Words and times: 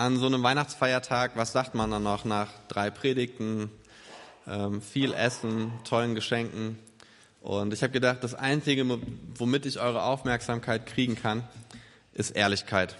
an 0.00 0.16
so 0.16 0.24
einem 0.24 0.42
Weihnachtsfeiertag, 0.42 1.32
was 1.34 1.52
sagt 1.52 1.74
man 1.74 1.90
dann 1.90 2.02
noch 2.02 2.24
nach 2.24 2.48
drei 2.68 2.88
Predigten, 2.88 3.70
ähm, 4.48 4.80
viel 4.80 5.12
Essen, 5.12 5.72
tollen 5.84 6.14
Geschenken? 6.14 6.78
Und 7.42 7.74
ich 7.74 7.82
habe 7.82 7.92
gedacht, 7.92 8.24
das 8.24 8.34
Einzige, 8.34 8.98
womit 9.36 9.66
ich 9.66 9.78
eure 9.78 10.02
Aufmerksamkeit 10.02 10.86
kriegen 10.86 11.16
kann, 11.16 11.44
ist 12.14 12.30
Ehrlichkeit. 12.30 12.96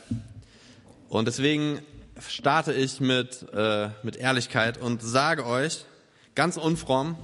Und 1.09 1.27
deswegen 1.27 1.81
starte 2.29 2.75
ich 2.75 3.01
mit, 3.01 3.47
äh, 3.55 3.89
mit 4.03 4.17
Ehrlichkeit 4.17 4.77
und 4.77 5.03
sage 5.03 5.47
euch 5.47 5.87
ganz 6.35 6.59
unfromm, 6.59 7.17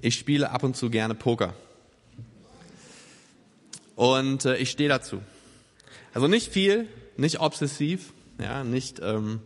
ich 0.00 0.16
spiele 0.16 0.50
ab 0.50 0.64
und 0.64 0.76
zu 0.76 0.90
gerne 0.90 1.14
Poker. 1.14 1.54
Und 3.94 4.46
äh, 4.46 4.56
ich 4.56 4.72
stehe 4.72 4.88
dazu. 4.88 5.22
Also 6.12 6.26
nicht 6.26 6.52
viel, 6.52 6.88
nicht 7.16 7.38
obsessiv, 7.38 8.12
ja, 8.40 8.64
nicht 8.64 9.00
ähm, 9.02 9.40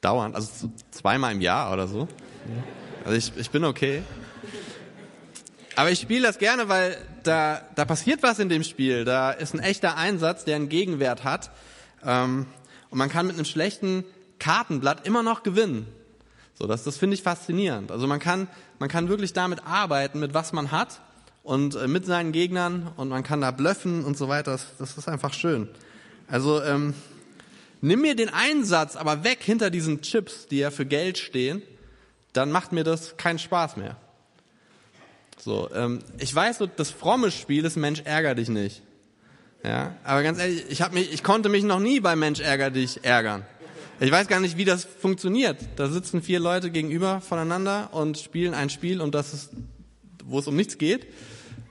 dauernd, 0.00 0.34
also 0.34 0.70
zweimal 0.90 1.32
im 1.32 1.40
Jahr 1.40 1.72
oder 1.72 1.88
so. 1.88 2.08
Also 3.04 3.16
ich, 3.16 3.32
ich 3.36 3.50
bin 3.50 3.64
okay. 3.64 4.02
Aber 5.74 5.90
ich 5.90 6.00
spiele 6.00 6.26
das 6.26 6.38
gerne, 6.38 6.68
weil 6.68 6.96
da, 7.22 7.62
da 7.74 7.84
passiert 7.84 8.22
was 8.22 8.38
in 8.38 8.48
dem 8.48 8.62
Spiel. 8.62 9.04
Da 9.04 9.30
ist 9.30 9.54
ein 9.54 9.60
echter 9.60 9.96
Einsatz, 9.96 10.44
der 10.44 10.56
einen 10.56 10.68
Gegenwert 10.68 11.24
hat. 11.24 11.50
Ähm, 12.04 12.46
und 12.90 12.98
man 12.98 13.08
kann 13.08 13.26
mit 13.26 13.36
einem 13.36 13.46
schlechten 13.46 14.04
Kartenblatt 14.38 15.06
immer 15.06 15.22
noch 15.22 15.42
gewinnen. 15.42 15.86
So, 16.54 16.66
das, 16.66 16.84
das 16.84 16.98
finde 16.98 17.14
ich 17.14 17.22
faszinierend. 17.22 17.90
Also 17.90 18.06
man 18.06 18.20
kann, 18.20 18.48
man 18.78 18.88
kann 18.88 19.08
wirklich 19.08 19.32
damit 19.32 19.66
arbeiten, 19.66 20.20
mit 20.20 20.34
was 20.34 20.52
man 20.52 20.70
hat 20.70 21.00
und 21.42 21.74
äh, 21.74 21.88
mit 21.88 22.04
seinen 22.04 22.32
Gegnern 22.32 22.90
und 22.96 23.08
man 23.08 23.22
kann 23.22 23.40
da 23.40 23.50
blöffen 23.50 24.04
und 24.04 24.18
so 24.18 24.28
weiter. 24.28 24.52
Das, 24.52 24.66
das 24.78 24.98
ist 24.98 25.08
einfach 25.08 25.32
schön. 25.32 25.68
Also 26.32 26.62
ähm, 26.62 26.94
nimm 27.82 28.00
mir 28.00 28.16
den 28.16 28.30
Einsatz 28.30 28.96
aber 28.96 29.22
weg 29.22 29.40
hinter 29.42 29.68
diesen 29.68 30.00
Chips, 30.00 30.46
die 30.46 30.60
ja 30.60 30.70
für 30.70 30.86
Geld 30.86 31.18
stehen, 31.18 31.60
dann 32.32 32.50
macht 32.50 32.72
mir 32.72 32.84
das 32.84 33.18
keinen 33.18 33.38
Spaß 33.38 33.76
mehr. 33.76 33.98
So, 35.38 35.68
ähm, 35.74 35.98
ich 36.18 36.34
weiß, 36.34 36.56
so, 36.56 36.66
das 36.66 36.90
fromme 36.90 37.30
Spiel 37.30 37.66
ist 37.66 37.76
Mensch 37.76 38.00
ärger 38.06 38.34
dich 38.34 38.48
nicht. 38.48 38.80
Ja, 39.62 39.94
aber 40.04 40.22
ganz 40.22 40.38
ehrlich, 40.38 40.64
ich 40.70 40.80
habe 40.80 40.94
mich, 40.94 41.12
ich 41.12 41.22
konnte 41.22 41.50
mich 41.50 41.64
noch 41.64 41.80
nie 41.80 42.00
bei 42.00 42.16
Mensch 42.16 42.40
ärger 42.40 42.70
dich 42.70 43.04
ärgern. 43.04 43.44
Ich 44.00 44.10
weiß 44.10 44.26
gar 44.26 44.40
nicht, 44.40 44.56
wie 44.56 44.64
das 44.64 44.84
funktioniert. 44.84 45.58
Da 45.76 45.88
sitzen 45.88 46.22
vier 46.22 46.40
Leute 46.40 46.70
gegenüber 46.70 47.20
voneinander 47.20 47.90
und 47.92 48.16
spielen 48.16 48.54
ein 48.54 48.70
Spiel 48.70 49.02
und 49.02 49.14
das 49.14 49.34
ist, 49.34 49.50
wo 50.24 50.38
es 50.38 50.46
um 50.46 50.56
nichts 50.56 50.78
geht. 50.78 51.08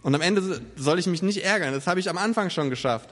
Und 0.03 0.13
am 0.13 0.22
Ende 0.22 0.61
soll 0.75 1.00
ich 1.00 1.07
mich 1.07 1.23
nicht 1.23 1.44
ärgern. 1.44 1.73
Das 1.73 1.88
habe 1.88 2.00
ich 2.00 2.11
am 2.11 2.19
Anfang 2.19 2.52
schon 2.52 2.69
geschafft. 2.69 3.09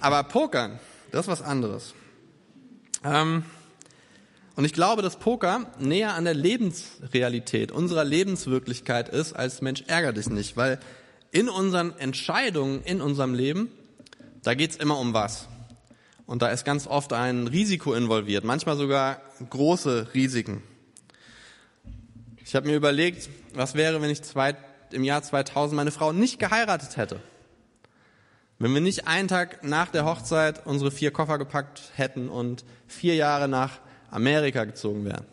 Aber 0.00 0.22
Pokern, 0.24 0.78
das 1.12 1.22
ist 1.22 1.28
was 1.28 1.42
anderes. 1.42 1.94
Ähm, 3.04 3.44
und 4.56 4.64
ich 4.64 4.72
glaube, 4.72 5.02
dass 5.02 5.16
Poker 5.16 5.66
näher 5.78 6.14
an 6.14 6.24
der 6.24 6.34
Lebensrealität, 6.34 7.70
unserer 7.70 8.04
Lebenswirklichkeit 8.04 9.08
ist, 9.10 9.34
als 9.34 9.60
Mensch 9.60 9.84
ärger 9.86 10.14
dich 10.14 10.30
nicht. 10.30 10.56
Weil 10.56 10.80
in 11.30 11.48
unseren 11.50 11.96
Entscheidungen 11.98 12.82
in 12.82 13.02
unserem 13.02 13.34
Leben, 13.34 13.70
da 14.42 14.54
geht's 14.54 14.76
immer 14.76 14.98
um 14.98 15.12
was. 15.12 15.46
Und 16.24 16.42
da 16.42 16.48
ist 16.48 16.64
ganz 16.64 16.86
oft 16.86 17.12
ein 17.12 17.46
Risiko 17.46 17.94
involviert, 17.94 18.44
manchmal 18.44 18.76
sogar 18.76 19.20
große 19.48 20.08
Risiken. 20.14 20.62
Ich 22.44 22.54
habe 22.54 22.66
mir 22.66 22.76
überlegt, 22.76 23.28
was 23.54 23.74
wäre, 23.74 24.00
wenn 24.00 24.10
ich 24.10 24.22
zwei, 24.22 24.56
im 24.90 25.04
Jahr 25.04 25.22
2000 25.22 25.76
meine 25.76 25.90
Frau 25.90 26.12
nicht 26.12 26.38
geheiratet 26.38 26.96
hätte? 26.96 27.20
Wenn 28.58 28.72
wir 28.72 28.80
nicht 28.80 29.06
einen 29.06 29.28
Tag 29.28 29.64
nach 29.64 29.88
der 29.88 30.06
Hochzeit 30.06 30.64
unsere 30.64 30.90
vier 30.90 31.10
Koffer 31.10 31.36
gepackt 31.36 31.92
hätten 31.94 32.30
und 32.30 32.64
vier 32.86 33.14
Jahre 33.14 33.48
nach 33.48 33.80
Amerika 34.10 34.64
gezogen 34.64 35.04
wären? 35.04 35.26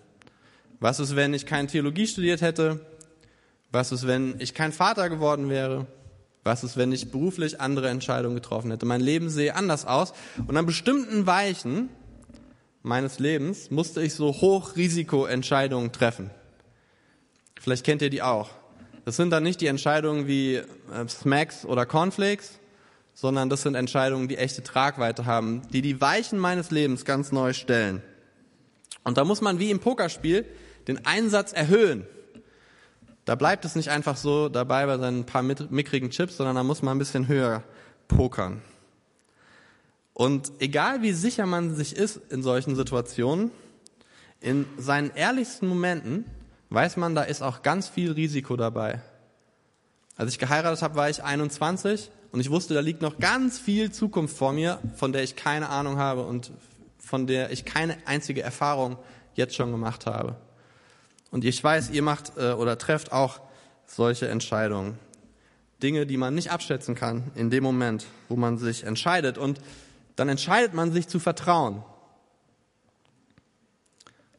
Was 0.82 1.00
ist, 1.00 1.16
wenn 1.16 1.34
ich 1.34 1.46
keine 1.46 1.70
Theologie 1.70 2.06
studiert 2.06 2.42
hätte? 2.42 2.86
Was 3.72 3.94
ist, 3.94 4.06
wenn 4.06 4.36
ich 4.40 4.54
kein 4.54 4.74
Vater 4.74 5.10
geworden 5.10 5.50
wäre? 5.50 5.88
Was 6.44 6.66
ist, 6.66 6.76
wenn 6.76 6.92
ich 6.92 7.12
beruflich 7.12 7.62
andere 7.62 7.90
Entscheidungen 7.90 8.36
getroffen 8.36 8.72
hätte? 8.72 8.86
Mein 8.86 9.00
Leben 9.00 9.30
sehe 9.30 9.56
anders 9.56 9.86
aus. 9.86 10.14
Und 10.46 10.58
an 10.58 10.66
bestimmten 10.66 11.26
Weichen 11.26 11.88
meines 12.82 13.20
Lebens 13.20 13.72
musste 13.72 14.02
ich 14.02 14.14
so 14.14 14.34
Hochrisikoentscheidungen 14.34 15.94
treffen. 15.94 16.30
Vielleicht 17.62 17.86
kennt 17.86 18.02
ihr 18.02 18.10
die 18.10 18.22
auch. 18.22 18.50
Das 19.06 19.16
sind 19.16 19.30
dann 19.30 19.44
nicht 19.44 19.62
die 19.62 19.68
Entscheidungen 19.68 20.28
wie 20.28 20.56
äh, 20.56 20.66
Smacks 21.08 21.66
oder 21.66 21.86
Cornflakes, 21.86 22.60
sondern 23.14 23.50
das 23.50 23.62
sind 23.62 23.76
Entscheidungen, 23.76 24.28
die 24.28 24.38
echte 24.38 24.64
Tragweite 24.64 25.26
haben, 25.26 25.62
die 25.72 25.82
die 25.82 26.02
Weichen 26.02 26.40
meines 26.40 26.72
Lebens 26.72 27.06
ganz 27.06 27.32
neu 27.32 27.54
stellen. 27.54 28.02
Und 29.04 29.18
da 29.18 29.26
muss 29.26 29.42
man 29.42 29.60
wie 29.60 29.72
im 29.72 29.80
Pokerspiel 29.80 30.46
den 30.88 31.06
Einsatz 31.06 31.54
erhöhen. 31.54 32.06
Da 33.26 33.36
bleibt 33.36 33.64
es 33.66 33.76
nicht 33.76 33.90
einfach 33.90 34.18
so 34.18 34.50
dabei 34.50 34.86
bei 34.86 34.98
seinen 34.98 35.26
paar 35.26 35.44
mickrigen 35.44 36.10
Chips, 36.10 36.38
sondern 36.38 36.56
da 36.56 36.64
muss 36.64 36.82
man 36.82 36.96
ein 36.96 37.00
bisschen 37.00 37.28
höher 37.28 37.64
pokern. 38.08 38.62
Und 40.14 40.52
egal 40.60 41.02
wie 41.02 41.14
sicher 41.14 41.46
man 41.46 41.76
sich 41.76 41.96
ist 41.96 42.20
in 42.30 42.44
solchen 42.44 42.76
Situationen, 42.76 43.52
in 44.42 44.66
seinen 44.78 45.12
ehrlichsten 45.16 45.68
Momenten 45.68 46.26
weiß 46.70 46.98
man, 46.98 47.16
da 47.16 47.24
ist 47.24 47.42
auch 47.42 47.62
ganz 47.62 47.88
viel 47.88 48.12
Risiko 48.12 48.58
dabei. 48.58 49.02
Als 50.18 50.32
ich 50.32 50.40
geheiratet 50.40 50.82
habe, 50.82 50.96
war 50.96 51.10
ich 51.10 51.24
21 51.24 52.12
und 52.34 52.40
ich 52.40 52.50
wusste, 52.50 52.74
da 52.74 52.80
liegt 52.80 53.04
noch 53.04 53.20
ganz 53.20 53.60
viel 53.60 53.92
Zukunft 53.92 54.36
vor 54.36 54.54
mir, 54.54 54.80
von 54.96 55.14
der 55.14 55.22
ich 55.22 55.36
keine 55.36 55.70
Ahnung 55.70 56.00
habe 56.00 56.26
und 56.26 56.52
von 56.98 57.28
der 57.28 57.52
ich 57.52 57.64
keine 57.64 57.96
einzige 58.08 58.42
Erfahrung 58.42 58.98
jetzt 59.36 59.56
schon 59.56 59.72
gemacht 59.72 60.08
habe. 60.08 60.36
Und 61.30 61.46
ich 61.46 61.64
weiß, 61.64 61.92
ihr 61.92 62.02
macht 62.02 62.36
äh, 62.36 62.54
oder 62.54 62.80
trefft 62.80 63.12
auch 63.12 63.40
solche 63.86 64.30
Entscheidungen. 64.30 64.98
Dinge, 65.84 66.08
die 66.08 66.18
man 66.18 66.34
nicht 66.34 66.50
abschätzen 66.50 66.96
kann 66.96 67.30
in 67.36 67.52
dem 67.52 67.64
Moment, 67.64 68.08
wo 68.30 68.36
man 68.36 68.58
sich 68.58 68.84
entscheidet. 68.84 69.38
Und 69.38 69.62
dann 70.16 70.28
entscheidet 70.28 70.74
man 70.74 70.92
sich 70.92 71.08
zu 71.08 71.20
vertrauen 71.20 71.84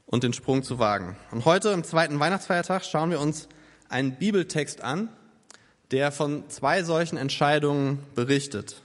und 0.07 0.25
den 0.25 0.33
Sprung 0.33 0.65
zu 0.65 0.81
wagen. 0.81 1.17
Und 1.31 1.45
heute 1.45 1.69
im 1.69 1.85
zweiten 1.85 2.19
Weihnachtsfeiertag 2.19 2.85
schauen 2.85 3.11
wir 3.11 3.21
uns 3.21 3.49
einen 3.89 4.17
Bibeltext 4.17 4.81
an, 4.81 5.11
der 5.95 6.11
von 6.11 6.43
zwei 6.51 6.83
solchen 6.83 7.17
Entscheidungen 7.17 8.01
berichtet. 8.17 8.83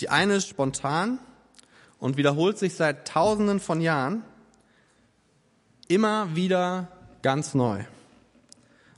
Die 0.00 0.10
eine 0.10 0.34
ist 0.34 0.48
spontan 0.48 1.18
und 1.98 2.18
wiederholt 2.18 2.58
sich 2.58 2.74
seit 2.74 3.08
Tausenden 3.08 3.60
von 3.60 3.80
Jahren 3.80 4.22
immer 5.88 6.36
wieder 6.36 6.88
ganz 7.22 7.54
neu. 7.54 7.82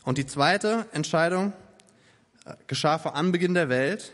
Und 0.02 0.18
die 0.18 0.26
zweite 0.26 0.86
Entscheidung 0.90 1.52
äh, 2.44 2.54
geschah 2.66 2.98
vor 2.98 3.14
Anbeginn 3.14 3.54
der 3.54 3.68
Welt 3.68 4.10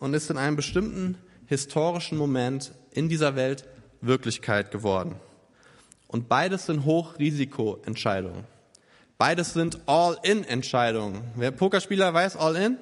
und 0.00 0.12
ist 0.12 0.28
in 0.28 0.38
einem 0.38 0.56
bestimmten 0.56 1.18
historischen 1.46 2.18
Moment 2.18 2.72
in 2.90 3.08
dieser 3.08 3.36
Welt 3.36 3.64
Wirklichkeit 4.00 4.72
geworden. 4.72 5.14
Und 6.08 6.28
beides 6.28 6.66
sind 6.66 6.84
Hochrisikoentscheidungen. 6.84 8.42
Beides 9.20 9.52
sind 9.52 9.80
All-In-Entscheidungen. 9.84 11.20
Wer 11.34 11.50
Pokerspieler 11.50 12.14
weiß, 12.14 12.36
All-In? 12.36 12.78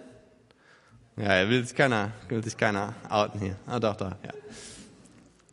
Ja, 1.17 1.25
er 1.25 1.51
will 1.51 1.65
sich 1.65 1.75
keiner, 1.75 2.13
will 2.29 2.45
sich 2.45 2.57
keiner 2.57 2.95
outen 3.09 3.41
hier. 3.41 3.57
Ah, 3.67 3.81
doch, 3.81 3.97
doch, 3.97 4.13
ja. 4.23 4.31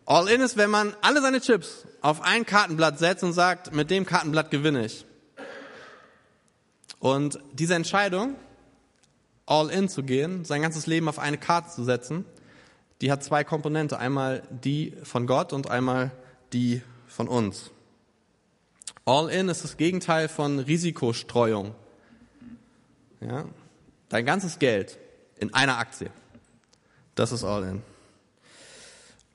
All-In 0.06 0.42
ist, 0.42 0.58
wenn 0.58 0.70
man 0.70 0.96
alle 1.02 1.24
seine 1.24 1.42
Chips 1.42 1.88
auf 2.02 2.22
ein 2.22 2.46
Kartenblatt 2.46 3.00
setzt 3.00 3.24
und 3.24 3.34
sagt, 3.34 3.74
mit 3.74 3.90
dem 3.90 4.06
Kartenblatt 4.06 4.52
gewinne 4.52 4.86
ich. 4.86 5.08
Und 7.00 7.40
diese 7.52 7.74
Entscheidung, 7.74 8.36
All-In 9.48 9.90
zu 9.90 10.04
gehen, 10.04 10.46
sein 10.46 10.62
ganzes 10.62 10.86
Leben 10.86 11.10
auf 11.10 11.18
eine 11.18 11.40
Karte 11.40 11.72
zu 11.72 11.84
setzen, 11.84 12.26
die 13.02 13.12
hat 13.12 13.24
zwei 13.24 13.44
Komponente. 13.44 13.98
Einmal 13.98 14.44
die 14.52 14.94
von 15.02 15.26
Gott 15.26 15.52
und 15.52 15.68
einmal 15.68 16.12
die 16.54 16.84
von 17.08 17.28
uns. 17.28 17.72
All-In 19.08 19.50
ist 19.50 19.64
das 19.64 19.78
Gegenteil 19.78 20.28
von 20.28 20.58
Risikostreuung. 20.58 21.76
Ja? 23.22 23.46
Dein 24.10 24.26
ganzes 24.26 24.58
Geld 24.58 24.98
in 25.38 25.54
einer 25.54 25.78
Aktie. 25.78 26.10
Das 27.14 27.32
ist 27.32 27.44
All-In. 27.44 27.84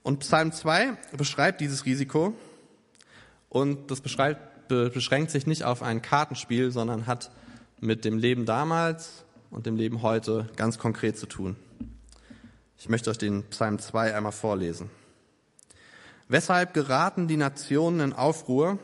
Und 0.02 0.18
Psalm 0.20 0.50
2 0.50 0.96
beschreibt 1.16 1.60
dieses 1.60 1.86
Risiko 1.86 2.34
und 3.48 3.92
das 3.92 4.00
beschreibt, 4.00 4.66
beschränkt 4.66 5.30
sich 5.30 5.46
nicht 5.46 5.62
auf 5.62 5.82
ein 5.82 6.02
Kartenspiel, 6.02 6.72
sondern 6.72 7.06
hat 7.06 7.30
mit 7.78 8.04
dem 8.04 8.18
Leben 8.18 8.46
damals 8.46 9.24
und 9.52 9.66
dem 9.66 9.76
Leben 9.76 10.02
heute 10.02 10.48
ganz 10.56 10.78
konkret 10.78 11.16
zu 11.16 11.26
tun. 11.26 11.54
Ich 12.76 12.88
möchte 12.88 13.08
euch 13.08 13.18
den 13.18 13.44
Psalm 13.50 13.78
2 13.78 14.16
einmal 14.16 14.32
vorlesen. 14.32 14.90
Weshalb 16.26 16.74
geraten 16.74 17.28
die 17.28 17.36
Nationen 17.36 18.00
in 18.00 18.12
Aufruhr? 18.12 18.80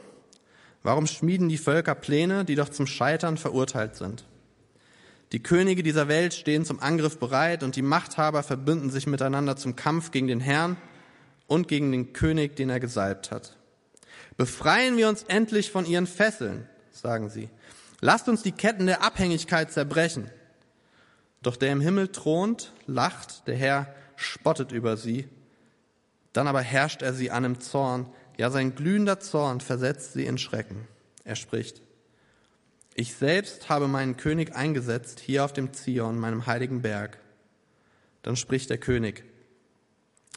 Warum 0.86 1.08
schmieden 1.08 1.48
die 1.48 1.58
Völker 1.58 1.96
Pläne, 1.96 2.44
die 2.44 2.54
doch 2.54 2.68
zum 2.68 2.86
Scheitern 2.86 3.38
verurteilt 3.38 3.96
sind? 3.96 4.24
Die 5.32 5.42
Könige 5.42 5.82
dieser 5.82 6.06
Welt 6.06 6.32
stehen 6.32 6.64
zum 6.64 6.78
Angriff 6.78 7.18
bereit 7.18 7.64
und 7.64 7.74
die 7.74 7.82
Machthaber 7.82 8.44
verbünden 8.44 8.90
sich 8.90 9.08
miteinander 9.08 9.56
zum 9.56 9.74
Kampf 9.74 10.12
gegen 10.12 10.28
den 10.28 10.38
Herrn 10.38 10.76
und 11.48 11.66
gegen 11.66 11.90
den 11.90 12.12
König, 12.12 12.54
den 12.54 12.70
er 12.70 12.78
gesalbt 12.78 13.32
hat. 13.32 13.56
Befreien 14.36 14.96
wir 14.96 15.08
uns 15.08 15.24
endlich 15.24 15.72
von 15.72 15.86
ihren 15.86 16.06
Fesseln, 16.06 16.68
sagen 16.92 17.30
sie. 17.30 17.48
Lasst 18.00 18.28
uns 18.28 18.44
die 18.44 18.52
Ketten 18.52 18.86
der 18.86 19.02
Abhängigkeit 19.02 19.72
zerbrechen. 19.72 20.30
Doch 21.42 21.56
der 21.56 21.72
im 21.72 21.80
Himmel 21.80 22.12
thront, 22.12 22.72
lacht, 22.86 23.48
der 23.48 23.56
Herr 23.56 23.92
spottet 24.14 24.70
über 24.70 24.96
sie. 24.96 25.26
Dann 26.32 26.46
aber 26.46 26.60
herrscht 26.60 27.02
er 27.02 27.12
sie 27.12 27.32
an 27.32 27.42
im 27.42 27.58
Zorn, 27.58 28.06
ja 28.36 28.50
sein 28.50 28.74
glühender 28.74 29.20
Zorn 29.20 29.60
versetzt 29.60 30.12
sie 30.12 30.26
in 30.26 30.38
Schrecken. 30.38 30.86
Er 31.24 31.36
spricht, 31.36 31.82
ich 32.94 33.14
selbst 33.14 33.68
habe 33.68 33.88
meinen 33.88 34.16
König 34.16 34.54
eingesetzt 34.54 35.20
hier 35.20 35.44
auf 35.44 35.52
dem 35.52 35.74
Zion, 35.74 36.18
meinem 36.18 36.46
heiligen 36.46 36.82
Berg. 36.82 37.18
Dann 38.22 38.36
spricht 38.36 38.70
der 38.70 38.78
König, 38.78 39.24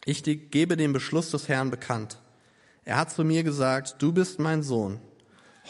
ich 0.06 0.24
gebe 0.24 0.78
den 0.78 0.94
Beschluss 0.94 1.32
des 1.32 1.48
Herrn 1.48 1.72
bekannt. 1.72 2.18
Er 2.86 2.98
hat 2.98 3.12
zu 3.12 3.24
mir 3.24 3.44
gesagt, 3.44 3.96
du 4.00 4.12
bist 4.12 4.40
mein 4.40 4.64
Sohn. 4.64 5.00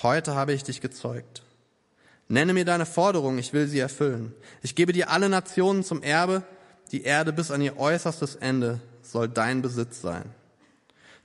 Heute 0.01 0.35
habe 0.35 0.53
ich 0.53 0.63
dich 0.63 0.81
gezeugt. 0.81 1.43
Nenne 2.27 2.53
mir 2.53 2.63
deine 2.63 2.85
Forderung, 2.85 3.37
ich 3.37 3.53
will 3.53 3.67
sie 3.67 3.79
erfüllen. 3.79 4.33
Ich 4.61 4.75
gebe 4.75 4.93
dir 4.93 5.09
alle 5.09 5.29
Nationen 5.29 5.83
zum 5.83 6.03
Erbe, 6.03 6.43
die 6.91 7.03
Erde 7.03 7.33
bis 7.33 7.51
an 7.51 7.61
ihr 7.61 7.77
äußerstes 7.77 8.35
Ende 8.35 8.79
soll 9.01 9.27
dein 9.27 9.61
Besitz 9.61 10.01
sein. 10.01 10.33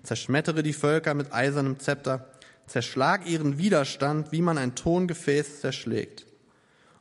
Zerschmettere 0.04 0.62
die 0.62 0.72
Völker 0.72 1.14
mit 1.14 1.32
eisernem 1.32 1.78
Zepter, 1.80 2.28
zerschlag 2.66 3.26
ihren 3.26 3.58
Widerstand, 3.58 4.32
wie 4.32 4.42
man 4.42 4.58
ein 4.58 4.74
Tongefäß 4.74 5.60
zerschlägt. 5.60 6.26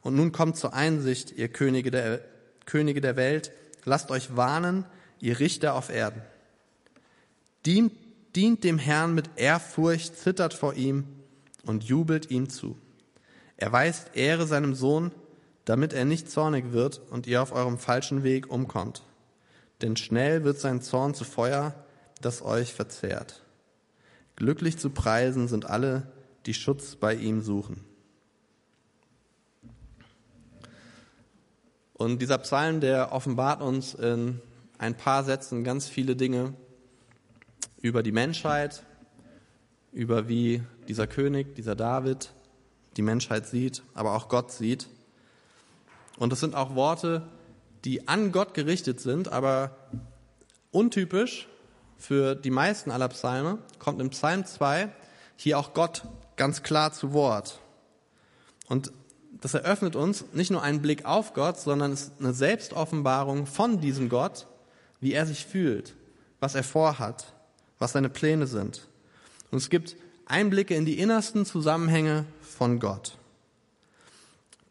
Und 0.01 0.15
nun 0.15 0.31
kommt 0.31 0.57
zur 0.57 0.73
Einsicht, 0.73 1.31
ihr 1.31 1.47
Könige 1.47 1.91
der, 1.91 2.21
Könige 2.65 3.01
der 3.01 3.15
Welt, 3.15 3.51
lasst 3.85 4.11
euch 4.11 4.35
warnen, 4.35 4.85
ihr 5.19 5.39
Richter 5.39 5.75
auf 5.75 5.89
Erden. 5.89 6.21
Dient, 7.65 7.93
dient 8.35 8.63
dem 8.63 8.77
Herrn 8.77 9.13
mit 9.13 9.29
Ehrfurcht, 9.35 10.17
zittert 10.17 10.53
vor 10.53 10.73
ihm 10.73 11.05
und 11.65 11.83
jubelt 11.83 12.29
ihm 12.31 12.49
zu. 12.49 12.77
Er 13.55 13.71
weist 13.71 14.15
Ehre 14.15 14.47
seinem 14.47 14.75
Sohn, 14.75 15.11
damit 15.65 15.93
er 15.93 16.03
nicht 16.03 16.29
zornig 16.29 16.73
wird 16.73 17.01
und 17.09 17.27
ihr 17.27 17.41
auf 17.41 17.53
eurem 17.53 17.77
falschen 17.77 18.23
Weg 18.23 18.49
umkommt. 18.51 19.03
Denn 19.81 19.95
schnell 19.95 20.43
wird 20.43 20.59
sein 20.59 20.81
Zorn 20.81 21.13
zu 21.13 21.23
Feuer, 21.23 21.73
das 22.25 22.41
euch 22.41 22.73
verzehrt. 22.73 23.43
Glücklich 24.35 24.77
zu 24.77 24.89
preisen 24.89 25.47
sind 25.47 25.65
alle, 25.65 26.11
die 26.45 26.53
Schutz 26.53 26.95
bei 26.95 27.13
ihm 27.13 27.41
suchen. 27.41 27.83
Und 31.93 32.21
dieser 32.21 32.37
Psalm, 32.39 32.81
der 32.81 33.11
offenbart 33.11 33.61
uns 33.61 33.93
in 33.93 34.41
ein 34.77 34.97
paar 34.97 35.23
Sätzen 35.23 35.63
ganz 35.63 35.87
viele 35.87 36.15
Dinge 36.15 36.53
über 37.81 38.03
die 38.03 38.11
Menschheit, 38.11 38.83
über 39.91 40.27
wie 40.27 40.63
dieser 40.87 41.07
König, 41.07 41.55
dieser 41.55 41.75
David 41.75 42.33
die 42.97 43.03
Menschheit 43.03 43.45
sieht, 43.47 43.83
aber 43.93 44.15
auch 44.15 44.27
Gott 44.27 44.51
sieht. 44.51 44.87
Und 46.17 46.31
das 46.31 46.39
sind 46.39 46.55
auch 46.55 46.75
Worte, 46.75 47.27
die 47.85 48.07
an 48.07 48.31
Gott 48.31 48.53
gerichtet 48.53 48.99
sind, 48.99 49.31
aber 49.31 49.75
untypisch 50.71 51.47
für 52.03 52.35
die 52.35 52.49
meisten 52.49 52.91
aller 52.91 53.07
Psalme 53.07 53.59
kommt 53.79 54.01
im 54.01 54.09
Psalm 54.09 54.45
2 54.45 54.89
hier 55.37 55.57
auch 55.57 55.73
Gott 55.73 56.03
ganz 56.35 56.61
klar 56.61 56.91
zu 56.91 57.13
Wort. 57.13 57.61
Und 58.67 58.91
das 59.31 59.53
eröffnet 59.53 59.95
uns 59.95 60.25
nicht 60.33 60.51
nur 60.51 60.61
einen 60.61 60.81
Blick 60.81 61.05
auf 61.05 61.33
Gott, 61.33 61.61
sondern 61.61 61.93
es 61.93 62.01
ist 62.01 62.11
eine 62.19 62.33
Selbstoffenbarung 62.33 63.45
von 63.45 63.79
diesem 63.79 64.09
Gott, 64.09 64.47
wie 64.99 65.13
er 65.13 65.25
sich 65.25 65.45
fühlt, 65.45 65.95
was 66.41 66.55
er 66.55 66.63
vorhat, 66.63 67.33
was 67.79 67.93
seine 67.93 68.09
Pläne 68.09 68.47
sind. 68.47 68.85
Und 69.51 69.59
es 69.59 69.69
gibt 69.69 69.95
Einblicke 70.25 70.75
in 70.75 70.85
die 70.85 70.99
innersten 70.99 71.45
Zusammenhänge 71.45 72.25
von 72.41 72.79
Gott. 72.79 73.17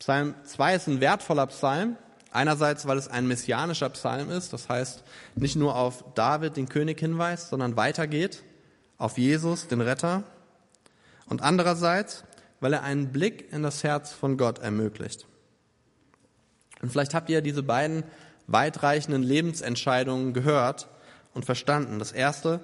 Psalm 0.00 0.34
2 0.44 0.74
ist 0.74 0.86
ein 0.86 1.00
wertvoller 1.00 1.46
Psalm. 1.46 1.96
Einerseits, 2.32 2.86
weil 2.86 2.96
es 2.96 3.08
ein 3.08 3.28
messianischer 3.28 3.90
Psalm 3.90 4.30
ist, 4.30 4.54
das 4.54 4.68
heißt 4.70 5.04
nicht 5.34 5.56
nur 5.56 5.76
auf 5.76 6.02
David, 6.14 6.56
den 6.56 6.68
König, 6.68 6.98
hinweist, 6.98 7.50
sondern 7.50 7.76
weitergeht 7.76 8.42
auf 8.96 9.18
Jesus, 9.18 9.68
den 9.68 9.82
Retter. 9.82 10.24
Und 11.26 11.42
andererseits, 11.42 12.24
weil 12.60 12.72
er 12.72 12.84
einen 12.84 13.12
Blick 13.12 13.52
in 13.52 13.62
das 13.62 13.84
Herz 13.84 14.12
von 14.12 14.38
Gott 14.38 14.60
ermöglicht. 14.60 15.26
Und 16.80 16.90
vielleicht 16.90 17.12
habt 17.12 17.28
ihr 17.28 17.42
diese 17.42 17.62
beiden 17.62 18.02
weitreichenden 18.46 19.22
Lebensentscheidungen 19.22 20.32
gehört 20.32 20.88
und 21.34 21.44
verstanden. 21.44 21.98
Das 21.98 22.12
erste, 22.12 22.60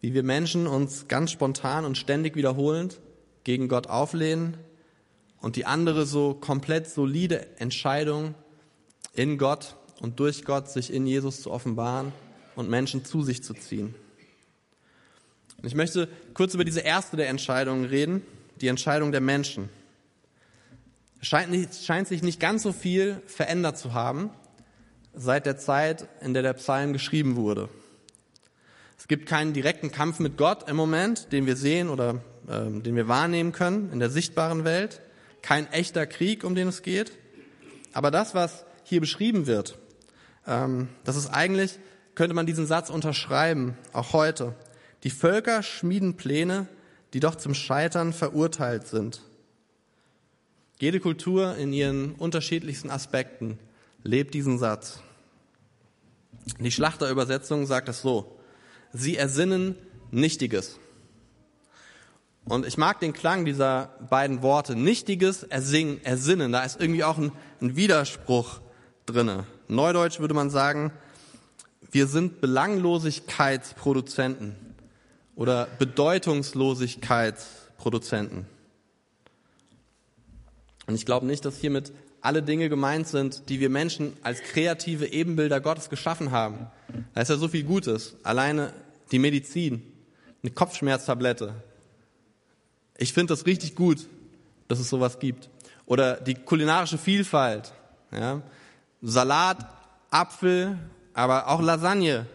wie 0.00 0.14
wir 0.14 0.22
Menschen 0.22 0.66
uns 0.66 1.08
ganz 1.08 1.30
spontan 1.30 1.84
und 1.84 1.98
ständig 1.98 2.36
wiederholend 2.36 3.00
gegen 3.44 3.68
Gott 3.68 3.86
auflehnen 3.86 4.56
und 5.40 5.56
die 5.56 5.66
andere 5.66 6.06
so 6.06 6.34
komplett 6.34 6.88
solide 6.88 7.58
Entscheidung 7.58 8.34
in 9.18 9.36
Gott 9.36 9.74
und 10.00 10.20
durch 10.20 10.44
Gott 10.44 10.70
sich 10.70 10.92
in 10.92 11.06
Jesus 11.06 11.42
zu 11.42 11.50
offenbaren 11.50 12.12
und 12.54 12.70
Menschen 12.70 13.04
zu 13.04 13.22
sich 13.22 13.42
zu 13.42 13.52
ziehen. 13.52 13.94
Und 15.56 15.66
ich 15.66 15.74
möchte 15.74 16.08
kurz 16.34 16.54
über 16.54 16.64
diese 16.64 16.80
erste 16.80 17.16
der 17.16 17.28
Entscheidungen 17.28 17.84
reden, 17.84 18.22
die 18.60 18.68
Entscheidung 18.68 19.10
der 19.10 19.20
Menschen. 19.20 19.70
Es 21.20 21.26
scheint, 21.26 21.74
scheint 21.74 22.06
sich 22.06 22.22
nicht 22.22 22.38
ganz 22.38 22.62
so 22.62 22.72
viel 22.72 23.20
verändert 23.26 23.76
zu 23.76 23.92
haben 23.92 24.30
seit 25.14 25.46
der 25.46 25.58
Zeit, 25.58 26.06
in 26.20 26.32
der 26.32 26.44
der 26.44 26.52
Psalm 26.52 26.92
geschrieben 26.92 27.34
wurde. 27.34 27.68
Es 28.96 29.08
gibt 29.08 29.26
keinen 29.26 29.52
direkten 29.52 29.90
Kampf 29.90 30.20
mit 30.20 30.36
Gott 30.36 30.68
im 30.68 30.76
Moment, 30.76 31.32
den 31.32 31.46
wir 31.46 31.56
sehen 31.56 31.88
oder 31.88 32.22
äh, 32.46 32.70
den 32.80 32.94
wir 32.94 33.08
wahrnehmen 33.08 33.50
können 33.50 33.90
in 33.92 33.98
der 33.98 34.10
sichtbaren 34.10 34.64
Welt. 34.64 35.00
Kein 35.42 35.66
echter 35.72 36.06
Krieg, 36.06 36.44
um 36.44 36.54
den 36.54 36.68
es 36.68 36.82
geht. 36.82 37.10
Aber 37.92 38.12
das, 38.12 38.34
was 38.34 38.64
hier 38.88 39.00
beschrieben 39.00 39.46
wird, 39.46 39.78
ähm, 40.46 40.88
das 41.04 41.16
ist 41.16 41.28
eigentlich, 41.28 41.78
könnte 42.14 42.34
man 42.34 42.46
diesen 42.46 42.66
Satz 42.66 42.90
unterschreiben, 42.90 43.76
auch 43.92 44.12
heute. 44.12 44.54
Die 45.04 45.10
Völker 45.10 45.62
schmieden 45.62 46.16
Pläne, 46.16 46.66
die 47.12 47.20
doch 47.20 47.36
zum 47.36 47.54
Scheitern 47.54 48.12
verurteilt 48.12 48.86
sind. 48.86 49.22
Jede 50.80 51.00
Kultur 51.00 51.56
in 51.56 51.72
ihren 51.72 52.14
unterschiedlichsten 52.14 52.90
Aspekten 52.90 53.58
lebt 54.02 54.34
diesen 54.34 54.58
Satz. 54.58 55.00
Die 56.60 56.70
Schlachterübersetzung 56.70 57.66
sagt 57.66 57.88
es 57.88 58.00
so 58.00 58.38
sie 58.92 59.16
ersinnen 59.16 59.76
Nichtiges. 60.10 60.78
Und 62.44 62.66
ich 62.66 62.78
mag 62.78 63.00
den 63.00 63.12
Klang 63.12 63.44
dieser 63.44 63.90
beiden 64.08 64.42
Worte. 64.42 64.74
Nichtiges, 64.74 65.42
ersingen, 65.42 66.02
ersinnen. 66.02 66.50
Da 66.50 66.62
ist 66.62 66.80
irgendwie 66.80 67.04
auch 67.04 67.18
ein, 67.18 67.32
ein 67.60 67.76
Widerspruch 67.76 68.60
drinne. 69.08 69.44
Neudeutsch 69.68 70.20
würde 70.20 70.34
man 70.34 70.50
sagen, 70.50 70.92
wir 71.90 72.06
sind 72.06 72.40
Belanglosigkeitsproduzenten 72.40 74.54
oder 75.34 75.66
Bedeutungslosigkeitsproduzenten. 75.78 78.46
Und 80.86 80.94
ich 80.94 81.06
glaube 81.06 81.26
nicht, 81.26 81.44
dass 81.44 81.58
hiermit 81.58 81.92
alle 82.20 82.42
Dinge 82.42 82.68
gemeint 82.68 83.08
sind, 83.08 83.48
die 83.48 83.60
wir 83.60 83.70
Menschen 83.70 84.12
als 84.22 84.42
kreative 84.42 85.12
Ebenbilder 85.12 85.60
Gottes 85.60 85.88
geschaffen 85.88 86.30
haben. 86.30 86.66
Da 87.14 87.20
ist 87.20 87.28
ja 87.28 87.36
so 87.36 87.48
viel 87.48 87.64
Gutes. 87.64 88.16
Alleine 88.22 88.72
die 89.12 89.18
Medizin, 89.18 89.82
eine 90.42 90.52
Kopfschmerztablette. 90.52 91.54
Ich 92.96 93.12
finde 93.12 93.32
das 93.32 93.46
richtig 93.46 93.74
gut, 93.74 94.06
dass 94.66 94.80
es 94.80 94.88
sowas 94.88 95.20
gibt. 95.20 95.48
Oder 95.86 96.16
die 96.16 96.34
kulinarische 96.34 96.98
Vielfalt. 96.98 97.72
Ja? 98.12 98.42
Salat, 99.02 99.58
Apfel, 100.10 100.78
aber 101.14 101.48
auch 101.48 101.60
Lasagne 101.60 102.26